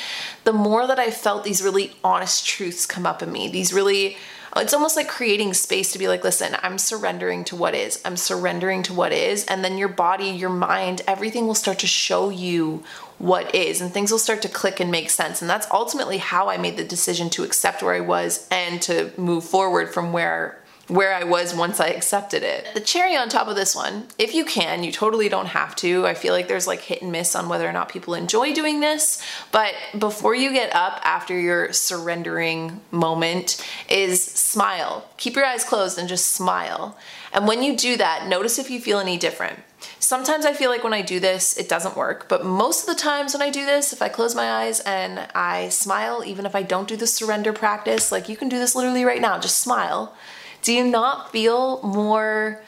the 0.45 0.53
more 0.53 0.87
that 0.87 0.99
I 0.99 1.11
felt 1.11 1.43
these 1.43 1.61
really 1.61 1.97
honest 2.01 2.47
truths 2.47 2.85
come 2.85 3.05
up 3.05 3.21
in 3.21 3.29
me, 3.29 3.49
these 3.49 3.73
really 3.73 4.15
it's 4.55 4.73
almost 4.73 4.95
like 4.95 5.07
creating 5.07 5.53
space 5.53 5.91
to 5.91 5.99
be 5.99 6.07
like, 6.07 6.23
listen, 6.23 6.55
I'm 6.61 6.77
surrendering 6.77 7.43
to 7.45 7.55
what 7.55 7.75
is. 7.75 8.01
I'm 8.03 8.17
surrendering 8.17 8.83
to 8.83 8.93
what 8.93 9.11
is. 9.11 9.45
And 9.45 9.63
then 9.63 9.77
your 9.77 9.89
body, 9.89 10.29
your 10.29 10.49
mind, 10.49 11.01
everything 11.07 11.47
will 11.47 11.55
start 11.55 11.79
to 11.79 11.87
show 11.87 12.29
you 12.29 12.83
what 13.19 13.53
is 13.53 13.81
and 13.81 13.91
things 13.91 14.11
will 14.11 14.17
start 14.17 14.41
to 14.41 14.49
click 14.49 14.79
and 14.79 14.89
make 14.89 15.09
sense. 15.09 15.41
And 15.41 15.49
that's 15.49 15.67
ultimately 15.71 16.17
how 16.17 16.49
I 16.49 16.57
made 16.57 16.77
the 16.77 16.85
decision 16.85 17.29
to 17.31 17.43
accept 17.43 17.83
where 17.83 17.93
I 17.93 17.99
was 17.99 18.47
and 18.49 18.81
to 18.83 19.11
move 19.17 19.43
forward 19.43 19.93
from 19.93 20.13
where 20.13 20.58
where 20.89 21.13
I 21.13 21.23
was 21.23 21.53
once 21.53 21.79
I 21.79 21.87
accepted 21.87 22.41
it. 22.41 22.67
The 22.73 22.79
cherry 22.79 23.15
on 23.15 23.29
top 23.29 23.47
of 23.47 23.55
this 23.55 23.75
one, 23.75 24.07
if 24.17 24.33
you 24.33 24.43
can, 24.43 24.83
you 24.83 24.91
totally 24.91 25.29
don't 25.29 25.45
have 25.45 25.75
to. 25.77 26.07
I 26.07 26.15
feel 26.15 26.33
like 26.33 26.47
there's 26.47 26.67
like 26.67 26.81
hit 26.81 27.03
and 27.03 27.11
miss 27.11 27.35
on 27.35 27.47
whether 27.47 27.69
or 27.69 27.71
not 27.71 27.89
people 27.89 28.15
enjoy 28.15 28.53
doing 28.53 28.79
this, 28.79 29.21
but 29.51 29.75
before 29.97 30.33
you 30.33 30.51
get 30.51 30.73
up 30.75 30.99
after 31.03 31.39
your 31.39 31.71
surrendering 31.73 32.81
moment 32.91 33.63
is 33.87 34.23
smile. 34.23 35.07
Keep 35.17 35.35
your 35.35 35.45
eyes 35.45 35.63
closed 35.63 35.99
and 35.99 36.09
just 36.09 36.29
smile. 36.29 36.97
And 37.31 37.47
when 37.47 37.61
you 37.61 37.77
do 37.77 37.95
that, 37.97 38.27
notice 38.27 38.57
if 38.57 38.71
you 38.71 38.81
feel 38.81 38.99
any 38.99 39.17
different. 39.17 39.59
Sometimes 39.99 40.45
I 40.45 40.53
feel 40.53 40.71
like 40.71 40.83
when 40.83 40.93
I 40.93 41.03
do 41.03 41.19
this, 41.19 41.55
it 41.55 41.69
doesn't 41.69 41.95
work, 41.95 42.27
but 42.27 42.43
most 42.43 42.81
of 42.81 42.95
the 42.95 42.99
times 42.99 43.33
when 43.33 43.43
I 43.43 43.51
do 43.51 43.65
this, 43.65 43.93
if 43.93 44.01
I 44.01 44.09
close 44.09 44.33
my 44.33 44.63
eyes 44.63 44.79
and 44.81 45.19
I 45.35 45.69
smile, 45.69 46.23
even 46.25 46.45
if 46.45 46.55
I 46.55 46.63
don't 46.63 46.87
do 46.87 46.97
the 46.97 47.07
surrender 47.07 47.53
practice, 47.53 48.11
like 48.11 48.27
you 48.27 48.35
can 48.35 48.49
do 48.49 48.57
this 48.57 48.75
literally 48.75 49.05
right 49.05 49.21
now, 49.21 49.37
just 49.37 49.59
smile 49.59 50.15
do 50.61 50.73
you 50.73 50.83
not 50.83 51.31
feel 51.31 51.81
more 51.81 52.61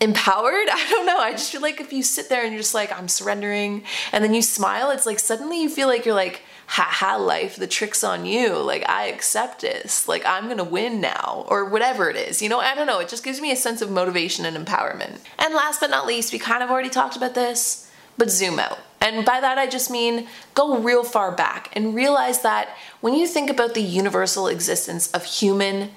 empowered? 0.00 0.68
I 0.72 0.86
don't 0.90 1.06
know. 1.06 1.18
I 1.18 1.32
just 1.32 1.52
feel 1.52 1.60
like 1.60 1.80
if 1.80 1.92
you 1.92 2.02
sit 2.02 2.28
there 2.28 2.42
and 2.42 2.52
you're 2.52 2.62
just 2.62 2.74
like, 2.74 2.92
I'm 2.92 3.08
surrendering, 3.08 3.84
and 4.12 4.22
then 4.22 4.34
you 4.34 4.42
smile, 4.42 4.90
it's 4.90 5.06
like 5.06 5.18
suddenly 5.18 5.62
you 5.62 5.68
feel 5.68 5.88
like 5.88 6.04
you're 6.04 6.14
like, 6.14 6.42
ha 6.66 6.86
ha, 6.90 7.16
life, 7.16 7.56
the 7.56 7.66
trick's 7.66 8.04
on 8.04 8.26
you. 8.26 8.54
Like, 8.58 8.86
I 8.88 9.06
accept 9.06 9.62
this. 9.62 10.06
Like, 10.06 10.24
I'm 10.26 10.48
gonna 10.48 10.64
win 10.64 11.00
now, 11.00 11.46
or 11.48 11.64
whatever 11.64 12.10
it 12.10 12.16
is. 12.16 12.42
You 12.42 12.50
know, 12.50 12.60
I 12.60 12.74
don't 12.74 12.86
know. 12.86 13.00
It 13.00 13.08
just 13.08 13.24
gives 13.24 13.40
me 13.40 13.50
a 13.50 13.56
sense 13.56 13.80
of 13.80 13.90
motivation 13.90 14.44
and 14.44 14.56
empowerment. 14.56 15.18
And 15.38 15.54
last 15.54 15.80
but 15.80 15.90
not 15.90 16.06
least, 16.06 16.32
we 16.32 16.38
kind 16.38 16.62
of 16.62 16.70
already 16.70 16.90
talked 16.90 17.16
about 17.16 17.34
this, 17.34 17.90
but 18.18 18.30
zoom 18.30 18.58
out. 18.58 18.78
And 19.00 19.24
by 19.24 19.40
that, 19.40 19.58
I 19.58 19.66
just 19.66 19.90
mean 19.90 20.26
go 20.54 20.78
real 20.78 21.04
far 21.04 21.32
back 21.32 21.70
and 21.74 21.94
realize 21.94 22.42
that 22.42 22.68
when 23.00 23.14
you 23.14 23.26
think 23.26 23.48
about 23.48 23.74
the 23.74 23.82
universal 23.82 24.48
existence 24.48 25.10
of 25.12 25.24
human 25.24 25.90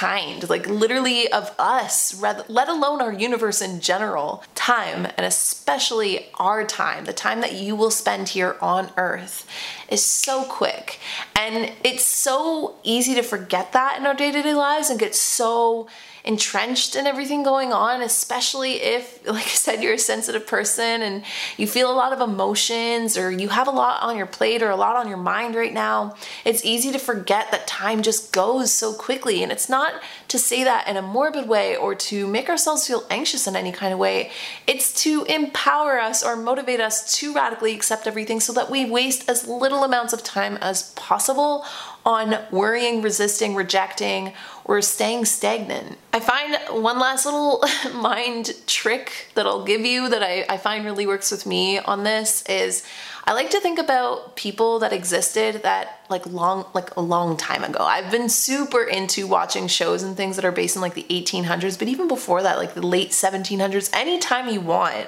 kind, 0.00 0.48
like 0.48 0.66
literally 0.66 1.30
of 1.30 1.54
us, 1.58 2.18
let 2.22 2.68
alone 2.70 3.02
our 3.02 3.12
universe 3.12 3.60
in 3.60 3.80
general. 3.80 4.42
Time, 4.54 5.04
and 5.18 5.26
especially 5.26 6.28
our 6.36 6.64
time, 6.64 7.04
the 7.04 7.12
time 7.12 7.42
that 7.42 7.52
you 7.52 7.76
will 7.76 7.90
spend 7.90 8.30
here 8.30 8.56
on 8.62 8.90
earth, 8.96 9.46
is 9.90 10.02
so 10.02 10.44
quick. 10.44 11.00
And 11.36 11.72
it's 11.84 12.02
so 12.02 12.76
easy 12.82 13.14
to 13.14 13.22
forget 13.22 13.74
that 13.74 13.98
in 13.98 14.06
our 14.06 14.14
day 14.14 14.32
to 14.32 14.40
day 14.40 14.54
lives 14.54 14.88
and 14.88 14.98
get 14.98 15.14
so 15.14 15.86
entrenched 16.24 16.96
in 16.96 17.06
everything 17.06 17.42
going 17.42 17.72
on, 17.72 18.02
especially 18.02 18.74
if, 18.82 19.26
like 19.26 19.44
I 19.44 19.48
said, 19.48 19.82
you're 19.82 19.94
a 19.94 19.98
sensitive 19.98 20.46
person 20.46 21.02
and 21.02 21.22
you 21.56 21.66
feel 21.66 21.90
a 21.90 21.94
lot 21.94 22.12
of 22.12 22.20
emotions 22.20 23.16
or 23.16 23.30
you 23.30 23.48
have 23.48 23.68
a 23.68 23.72
lot 23.72 24.02
on 24.02 24.16
your 24.16 24.26
plate 24.26 24.62
or 24.62 24.70
a 24.70 24.76
lot 24.76 24.96
on 24.96 25.08
your 25.08 25.16
mind 25.16 25.54
right 25.54 25.72
now. 25.72 26.14
It's 26.44 26.64
easy 26.64 26.92
to 26.92 26.98
forget 26.98 27.50
that 27.50 27.66
time 27.66 28.02
just 28.02 28.32
goes 28.32 28.72
so 28.72 28.92
quickly. 28.92 29.42
And 29.42 29.50
it's 29.50 29.68
not 29.68 29.94
to 30.28 30.38
say 30.38 30.64
that 30.64 30.86
in 30.86 30.96
a 30.96 31.02
morbid 31.02 31.48
way 31.48 31.76
or 31.76 31.94
to 31.94 32.26
make 32.26 32.48
ourselves 32.48 32.86
feel 32.86 33.04
anxious 33.10 33.46
in 33.46 33.56
any 33.56 33.72
kind 33.72 33.92
of 33.92 33.98
way. 33.98 34.30
It's 34.66 34.92
to 35.02 35.24
empower 35.24 35.98
us 35.98 36.22
or 36.22 36.36
motivate 36.36 36.80
us 36.80 37.16
to 37.16 37.32
radically 37.32 37.74
accept 37.74 38.06
everything 38.06 38.40
so 38.40 38.52
that 38.52 38.70
we 38.70 38.88
waste 38.88 39.28
as 39.28 39.46
little 39.46 39.84
amounts 39.84 40.12
of 40.12 40.22
time 40.22 40.58
as 40.60 40.92
possible 40.92 41.64
on 42.04 42.36
worrying, 42.50 43.02
resisting, 43.02 43.54
rejecting, 43.54 44.32
or 44.64 44.80
staying 44.80 45.24
stagnant. 45.24 45.98
I 46.12 46.20
find 46.20 46.82
one 46.82 46.98
last 46.98 47.24
little 47.24 47.62
mind 47.94 48.52
trick 48.66 49.28
that 49.34 49.46
I'll 49.46 49.64
give 49.64 49.82
you 49.82 50.08
that 50.08 50.22
I, 50.22 50.44
I 50.48 50.56
find 50.56 50.84
really 50.84 51.06
works 51.06 51.30
with 51.30 51.46
me 51.46 51.78
on 51.78 52.04
this 52.04 52.42
is 52.46 52.84
I 53.26 53.32
like 53.34 53.50
to 53.50 53.60
think 53.60 53.78
about 53.78 54.34
people 54.34 54.80
that 54.80 54.92
existed 54.92 55.62
that 55.62 56.00
like 56.08 56.26
long 56.26 56.66
like 56.74 56.96
a 56.96 57.00
long 57.00 57.36
time 57.36 57.62
ago. 57.62 57.78
I've 57.84 58.10
been 58.10 58.28
super 58.28 58.82
into 58.82 59.26
watching 59.26 59.68
shows 59.68 60.02
and 60.02 60.16
things 60.16 60.36
that 60.36 60.44
are 60.44 60.50
based 60.50 60.74
in 60.74 60.82
like 60.82 60.94
the 60.94 61.06
1800s, 61.08 61.78
but 61.78 61.86
even 61.86 62.08
before 62.08 62.42
that, 62.42 62.58
like 62.58 62.74
the 62.74 62.84
late 62.84 63.10
1700s, 63.10 63.94
anytime 63.94 64.48
you 64.48 64.60
want. 64.60 65.06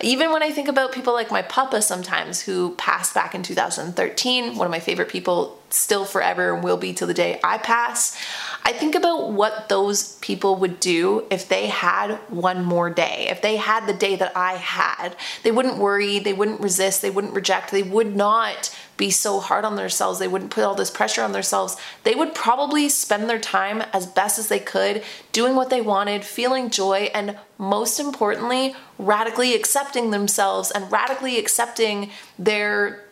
Even 0.00 0.32
when 0.32 0.42
I 0.42 0.50
think 0.50 0.68
about 0.68 0.92
people 0.92 1.12
like 1.12 1.30
my 1.30 1.42
papa 1.42 1.82
sometimes 1.82 2.40
who 2.40 2.74
passed 2.76 3.14
back 3.14 3.34
in 3.34 3.42
2013, 3.42 4.56
one 4.56 4.66
of 4.66 4.70
my 4.70 4.80
favorite 4.80 5.08
people 5.08 5.59
still 5.72 6.04
forever 6.04 6.54
and 6.54 6.64
will 6.64 6.76
be 6.76 6.92
till 6.92 7.06
the 7.06 7.14
day 7.14 7.40
I 7.42 7.58
pass. 7.58 8.16
I 8.62 8.72
think 8.72 8.94
about 8.94 9.30
what 9.30 9.68
those 9.68 10.16
people 10.16 10.56
would 10.56 10.80
do 10.80 11.26
if 11.30 11.48
they 11.48 11.66
had 11.68 12.16
one 12.28 12.64
more 12.64 12.90
day, 12.90 13.28
if 13.30 13.40
they 13.42 13.56
had 13.56 13.86
the 13.86 13.94
day 13.94 14.16
that 14.16 14.36
I 14.36 14.54
had. 14.54 15.16
They 15.42 15.50
wouldn't 15.50 15.78
worry, 15.78 16.18
they 16.18 16.32
wouldn't 16.32 16.60
resist, 16.60 17.02
they 17.02 17.10
wouldn't 17.10 17.34
reject, 17.34 17.70
they 17.70 17.82
would 17.82 18.14
not 18.14 18.76
be 18.96 19.10
so 19.10 19.40
hard 19.40 19.64
on 19.64 19.76
themselves, 19.76 20.18
they 20.18 20.28
wouldn't 20.28 20.50
put 20.50 20.62
all 20.62 20.74
this 20.74 20.90
pressure 20.90 21.22
on 21.22 21.32
themselves. 21.32 21.76
They 22.04 22.14
would 22.14 22.34
probably 22.34 22.88
spend 22.90 23.30
their 23.30 23.38
time 23.38 23.82
as 23.94 24.06
best 24.06 24.38
as 24.38 24.48
they 24.48 24.58
could, 24.58 25.02
doing 25.32 25.54
what 25.54 25.70
they 25.70 25.80
wanted, 25.80 26.24
feeling 26.24 26.68
joy, 26.68 27.10
and 27.14 27.38
most 27.56 27.98
importantly, 27.98 28.74
radically 28.98 29.54
accepting 29.54 30.10
themselves 30.10 30.70
and 30.70 30.92
radically 30.92 31.38
accepting 31.38 32.10
their 32.38 33.04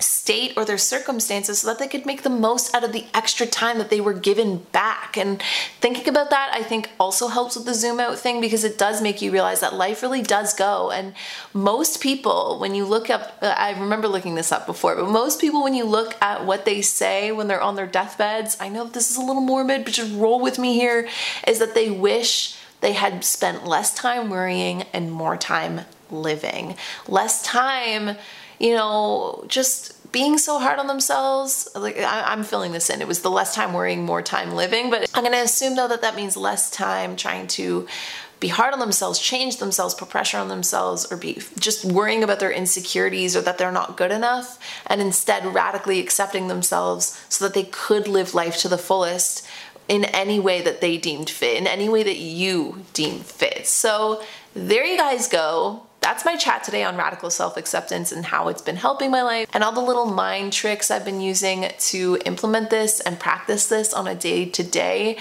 state 0.00 0.54
or 0.56 0.64
their 0.64 0.78
circumstances 0.78 1.60
so 1.60 1.68
that 1.68 1.78
they 1.78 1.86
could 1.86 2.06
make 2.06 2.22
the 2.22 2.30
most 2.30 2.74
out 2.74 2.84
of 2.84 2.92
the 2.92 3.04
extra 3.12 3.46
time 3.46 3.78
that 3.78 3.90
they 3.90 4.00
were 4.00 4.12
given 4.12 4.58
back. 4.72 5.16
And 5.16 5.42
thinking 5.80 6.08
about 6.08 6.30
that, 6.30 6.50
I 6.52 6.62
think 6.62 6.90
also 6.98 7.28
helps 7.28 7.56
with 7.56 7.66
the 7.66 7.74
zoom 7.74 8.00
out 8.00 8.18
thing 8.18 8.40
because 8.40 8.64
it 8.64 8.78
does 8.78 9.02
make 9.02 9.20
you 9.20 9.30
realize 9.30 9.60
that 9.60 9.74
life 9.74 10.02
really 10.02 10.22
does 10.22 10.54
go. 10.54 10.90
And 10.90 11.14
most 11.52 12.00
people, 12.00 12.58
when 12.58 12.74
you 12.74 12.84
look 12.84 13.10
up, 13.10 13.38
uh, 13.42 13.54
I 13.56 13.78
remember 13.78 14.08
looking 14.08 14.34
this 14.34 14.52
up 14.52 14.66
before, 14.66 14.96
but 14.96 15.08
most 15.08 15.40
people, 15.40 15.62
when 15.62 15.74
you 15.74 15.84
look 15.84 16.16
at 16.22 16.44
what 16.44 16.64
they 16.64 16.80
say 16.80 17.30
when 17.32 17.46
they're 17.46 17.60
on 17.60 17.76
their 17.76 17.86
deathbeds, 17.86 18.56
I 18.60 18.68
know 18.68 18.86
this 18.86 19.10
is 19.10 19.16
a 19.16 19.22
little 19.22 19.42
morbid, 19.42 19.84
but 19.84 19.92
just 19.92 20.14
roll 20.14 20.40
with 20.40 20.58
me 20.58 20.74
here, 20.74 21.08
is 21.46 21.58
that 21.58 21.74
they 21.74 21.90
wish 21.90 22.56
they 22.80 22.92
had 22.92 23.24
spent 23.24 23.66
less 23.66 23.94
time 23.94 24.28
worrying 24.30 24.82
and 24.92 25.10
more 25.10 25.36
time 25.36 25.82
living. 26.10 26.76
Less 27.08 27.42
time 27.42 28.16
you 28.64 28.74
know, 28.74 29.44
just 29.46 30.10
being 30.10 30.38
so 30.38 30.58
hard 30.58 30.78
on 30.78 30.86
themselves. 30.86 31.68
Like 31.74 31.98
I, 31.98 32.32
am 32.32 32.44
feeling 32.44 32.72
this 32.72 32.88
in. 32.88 33.02
It 33.02 33.06
was 33.06 33.20
the 33.20 33.30
less 33.30 33.54
time 33.54 33.74
worrying, 33.74 34.06
more 34.06 34.22
time 34.22 34.52
living. 34.52 34.88
But 34.88 35.10
I'm 35.12 35.22
gonna 35.22 35.36
assume 35.36 35.76
though 35.76 35.88
that 35.88 36.00
that 36.00 36.16
means 36.16 36.34
less 36.34 36.70
time 36.70 37.14
trying 37.14 37.46
to 37.48 37.86
be 38.40 38.48
hard 38.48 38.72
on 38.72 38.80
themselves, 38.80 39.18
change 39.18 39.58
themselves, 39.58 39.94
put 39.94 40.08
pressure 40.08 40.38
on 40.38 40.48
themselves, 40.48 41.04
or 41.12 41.18
be 41.18 41.42
just 41.58 41.84
worrying 41.84 42.24
about 42.24 42.40
their 42.40 42.50
insecurities 42.50 43.36
or 43.36 43.42
that 43.42 43.58
they're 43.58 43.70
not 43.70 43.98
good 43.98 44.10
enough, 44.10 44.58
and 44.86 45.02
instead 45.02 45.44
radically 45.44 46.00
accepting 46.00 46.48
themselves 46.48 47.22
so 47.28 47.44
that 47.44 47.52
they 47.52 47.64
could 47.64 48.08
live 48.08 48.34
life 48.34 48.56
to 48.56 48.68
the 48.68 48.78
fullest 48.78 49.46
in 49.88 50.04
any 50.06 50.40
way 50.40 50.62
that 50.62 50.80
they 50.80 50.96
deemed 50.96 51.28
fit, 51.28 51.58
in 51.58 51.66
any 51.66 51.88
way 51.88 52.02
that 52.02 52.16
you 52.16 52.82
deem 52.94 53.20
fit. 53.20 53.66
So 53.66 54.22
there 54.54 54.86
you 54.86 54.96
guys 54.96 55.28
go 55.28 55.83
that's 56.04 56.22
my 56.22 56.36
chat 56.36 56.62
today 56.62 56.84
on 56.84 56.98
radical 56.98 57.30
self 57.30 57.56
acceptance 57.56 58.12
and 58.12 58.26
how 58.26 58.48
it's 58.48 58.60
been 58.60 58.76
helping 58.76 59.10
my 59.10 59.22
life 59.22 59.48
and 59.54 59.64
all 59.64 59.72
the 59.72 59.80
little 59.80 60.04
mind 60.04 60.52
tricks 60.52 60.90
I've 60.90 61.04
been 61.04 61.22
using 61.22 61.70
to 61.78 62.18
implement 62.26 62.68
this 62.68 63.00
and 63.00 63.18
practice 63.18 63.68
this 63.68 63.94
on 63.94 64.06
a 64.06 64.14
day 64.14 64.44
to 64.44 64.62
day. 64.62 65.16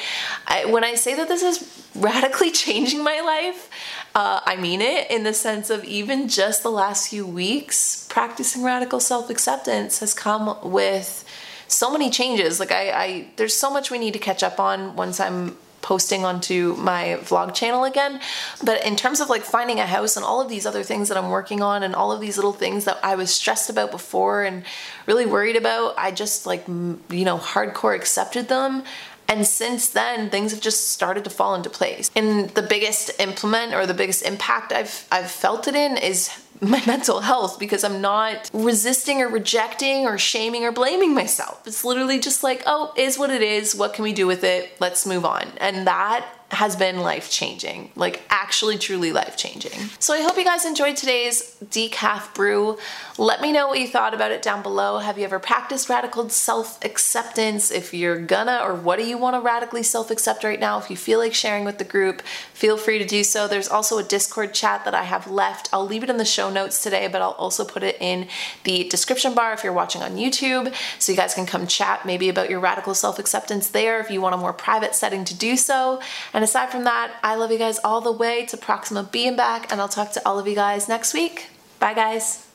When 0.67 0.83
I 0.83 0.95
say 0.95 1.15
that 1.15 1.29
this 1.29 1.41
is 1.41 1.87
radically 1.95 2.51
changing 2.65 3.01
my 3.01 3.21
life, 3.21 3.69
uh, 4.13 4.41
I 4.45 4.57
mean 4.57 4.81
it 4.81 5.09
in 5.09 5.23
the 5.23 5.33
sense 5.33 5.69
of 5.69 5.85
even 5.85 6.27
just 6.27 6.63
the 6.63 6.71
last 6.71 7.09
few 7.09 7.25
weeks, 7.25 8.05
practicing 8.09 8.61
radical 8.61 8.99
self 8.99 9.29
acceptance 9.29 10.01
has 10.01 10.13
come 10.13 10.57
with 10.69 11.23
so 11.69 11.89
many 11.91 12.09
changes. 12.09 12.59
Like 12.59 12.73
I, 12.73 12.91
I, 12.91 13.27
there's 13.37 13.55
so 13.55 13.71
much 13.71 13.89
we 13.89 13.99
need 13.99 14.13
to 14.13 14.19
catch 14.19 14.43
up 14.43 14.59
on 14.59 14.97
once 14.97 15.21
I'm 15.21 15.57
posting 15.83 16.25
onto 16.25 16.75
my 16.79 17.19
vlog 17.21 17.53
channel 17.53 17.83
again. 17.83 18.19
But 18.63 18.83
in 18.83 18.95
terms 18.95 19.19
of 19.19 19.29
like 19.29 19.43
finding 19.43 19.79
a 19.79 19.85
house 19.85 20.17
and 20.17 20.25
all 20.25 20.41
of 20.41 20.49
these 20.49 20.65
other 20.65 20.81
things 20.81 21.09
that 21.09 21.17
I'm 21.17 21.29
working 21.29 21.61
on 21.61 21.83
and 21.83 21.93
all 21.93 22.11
of 22.11 22.19
these 22.19 22.37
little 22.37 22.53
things 22.53 22.85
that 22.85 22.99
I 23.03 23.13
was 23.13 23.31
stressed 23.31 23.69
about 23.69 23.91
before 23.91 24.43
and 24.43 24.63
really 25.05 25.27
worried 25.27 25.55
about, 25.55 25.93
I 25.97 26.09
just 26.09 26.47
like, 26.47 26.67
you 26.67 27.25
know, 27.25 27.37
hardcore 27.37 27.95
accepted 27.95 28.47
them 28.47 28.83
and 29.29 29.47
since 29.47 29.87
then, 29.87 30.29
things 30.29 30.51
have 30.51 30.61
just 30.61 30.89
started 30.89 31.23
to 31.23 31.29
fall 31.29 31.55
into 31.55 31.69
place. 31.69 32.11
And 32.15 32.49
the 32.51 32.61
biggest 32.61 33.19
implement 33.19 33.73
or 33.73 33.85
the 33.85 33.93
biggest 33.93 34.23
impact 34.23 34.73
I've 34.73 35.07
I've 35.11 35.31
felt 35.31 35.67
it 35.67 35.75
in 35.75 35.97
is 35.97 36.42
my 36.69 36.83
mental 36.87 37.21
health 37.21 37.59
because 37.59 37.83
I'm 37.83 38.01
not 38.01 38.49
resisting 38.53 39.21
or 39.21 39.27
rejecting 39.27 40.05
or 40.05 40.17
shaming 40.17 40.63
or 40.63 40.71
blaming 40.71 41.13
myself. 41.13 41.65
It's 41.65 41.83
literally 41.83 42.19
just 42.19 42.43
like, 42.43 42.63
oh, 42.65 42.93
is 42.97 43.17
what 43.17 43.29
it 43.29 43.41
is. 43.41 43.75
What 43.75 43.93
can 43.93 44.03
we 44.03 44.13
do 44.13 44.27
with 44.27 44.43
it? 44.43 44.71
Let's 44.79 45.05
move 45.05 45.25
on. 45.25 45.47
And 45.57 45.87
that 45.87 46.25
has 46.53 46.75
been 46.75 46.99
life 46.99 47.29
changing, 47.29 47.91
like 47.95 48.21
actually 48.29 48.77
truly 48.77 49.11
life 49.11 49.35
changing. 49.37 49.89
So 49.99 50.13
I 50.13 50.21
hope 50.21 50.37
you 50.37 50.43
guys 50.43 50.65
enjoyed 50.65 50.95
today's 50.95 51.55
decaf 51.63 52.33
brew. 52.33 52.77
Let 53.17 53.41
me 53.41 53.51
know 53.51 53.67
what 53.67 53.79
you 53.79 53.87
thought 53.87 54.13
about 54.13 54.31
it 54.31 54.41
down 54.41 54.63
below. 54.63 54.99
Have 54.99 55.17
you 55.17 55.25
ever 55.25 55.39
practiced 55.39 55.89
radical 55.89 56.29
self 56.29 56.83
acceptance? 56.83 57.71
If 57.71 57.93
you're 57.93 58.19
gonna, 58.19 58.61
or 58.63 58.73
what 58.73 58.97
do 58.97 59.05
you 59.05 59.17
want 59.17 59.35
to 59.35 59.41
radically 59.41 59.83
self 59.83 60.11
accept 60.11 60.43
right 60.43 60.59
now? 60.59 60.79
If 60.79 60.89
you 60.89 60.97
feel 60.97 61.19
like 61.19 61.33
sharing 61.33 61.65
with 61.65 61.77
the 61.77 61.83
group, 61.83 62.21
feel 62.53 62.77
free 62.77 62.99
to 62.99 63.05
do 63.05 63.23
so. 63.23 63.47
There's 63.47 63.69
also 63.69 63.97
a 63.97 64.03
Discord 64.03 64.53
chat 64.53 64.85
that 64.85 64.93
I 64.93 65.03
have 65.03 65.29
left. 65.29 65.69
I'll 65.73 65.85
leave 65.85 66.03
it 66.03 66.09
in 66.09 66.17
the 66.17 66.25
show 66.25 66.49
notes 66.49 66.81
today, 66.81 67.07
but 67.07 67.21
I'll 67.21 67.31
also 67.31 67.65
put 67.65 67.83
it 67.83 67.97
in 67.99 68.27
the 68.63 68.87
description 68.89 69.33
bar 69.33 69.53
if 69.53 69.63
you're 69.63 69.73
watching 69.73 70.01
on 70.01 70.17
YouTube 70.17 70.73
so 70.99 71.11
you 71.11 71.17
guys 71.17 71.33
can 71.33 71.45
come 71.45 71.67
chat 71.67 72.05
maybe 72.05 72.29
about 72.29 72.49
your 72.49 72.59
radical 72.59 72.93
self 72.93 73.19
acceptance 73.19 73.69
there 73.69 73.99
if 73.99 74.09
you 74.09 74.21
want 74.21 74.35
a 74.35 74.37
more 74.37 74.53
private 74.53 74.95
setting 74.95 75.25
to 75.25 75.35
do 75.35 75.57
so. 75.57 76.01
And 76.33 76.42
and 76.43 76.49
aside 76.49 76.71
from 76.71 76.83
that, 76.83 77.13
I 77.23 77.35
love 77.35 77.53
you 77.53 77.57
guys 77.57 77.79
all 77.85 78.01
the 78.01 78.11
way 78.11 78.45
to 78.47 78.57
Proxima 78.57 79.07
B 79.09 79.25
and 79.25 79.37
back, 79.37 79.71
and 79.71 79.79
I'll 79.79 79.87
talk 79.87 80.11
to 80.11 80.21
all 80.27 80.37
of 80.37 80.45
you 80.45 80.55
guys 80.55 80.89
next 80.89 81.13
week. 81.13 81.47
Bye, 81.79 81.93
guys. 81.93 82.45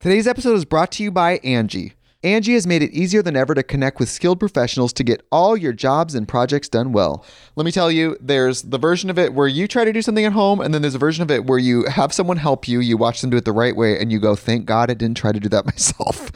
Today's 0.00 0.26
episode 0.26 0.54
is 0.54 0.64
brought 0.64 0.90
to 0.92 1.02
you 1.02 1.10
by 1.10 1.32
Angie. 1.44 1.92
Angie 2.24 2.54
has 2.54 2.66
made 2.66 2.82
it 2.82 2.90
easier 2.92 3.20
than 3.20 3.36
ever 3.36 3.54
to 3.54 3.62
connect 3.62 4.00
with 4.00 4.08
skilled 4.08 4.40
professionals 4.40 4.94
to 4.94 5.04
get 5.04 5.22
all 5.30 5.54
your 5.54 5.74
jobs 5.74 6.14
and 6.14 6.26
projects 6.26 6.66
done 6.66 6.92
well. 6.92 7.26
Let 7.56 7.66
me 7.66 7.72
tell 7.72 7.92
you, 7.92 8.16
there's 8.22 8.62
the 8.62 8.78
version 8.78 9.10
of 9.10 9.18
it 9.18 9.34
where 9.34 9.48
you 9.48 9.68
try 9.68 9.84
to 9.84 9.92
do 9.92 10.00
something 10.00 10.24
at 10.24 10.32
home, 10.32 10.62
and 10.62 10.72
then 10.72 10.80
there's 10.80 10.94
a 10.94 10.98
version 10.98 11.22
of 11.22 11.30
it 11.30 11.44
where 11.44 11.58
you 11.58 11.84
have 11.84 12.14
someone 12.14 12.38
help 12.38 12.66
you, 12.66 12.80
you 12.80 12.96
watch 12.96 13.20
them 13.20 13.28
do 13.28 13.36
it 13.36 13.44
the 13.44 13.52
right 13.52 13.76
way, 13.76 14.00
and 14.00 14.10
you 14.10 14.18
go, 14.18 14.34
thank 14.34 14.64
God 14.64 14.90
I 14.90 14.94
didn't 14.94 15.18
try 15.18 15.32
to 15.32 15.40
do 15.40 15.50
that 15.50 15.66
myself. 15.66 16.32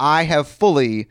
I 0.00 0.22
have 0.22 0.48
fully 0.48 1.10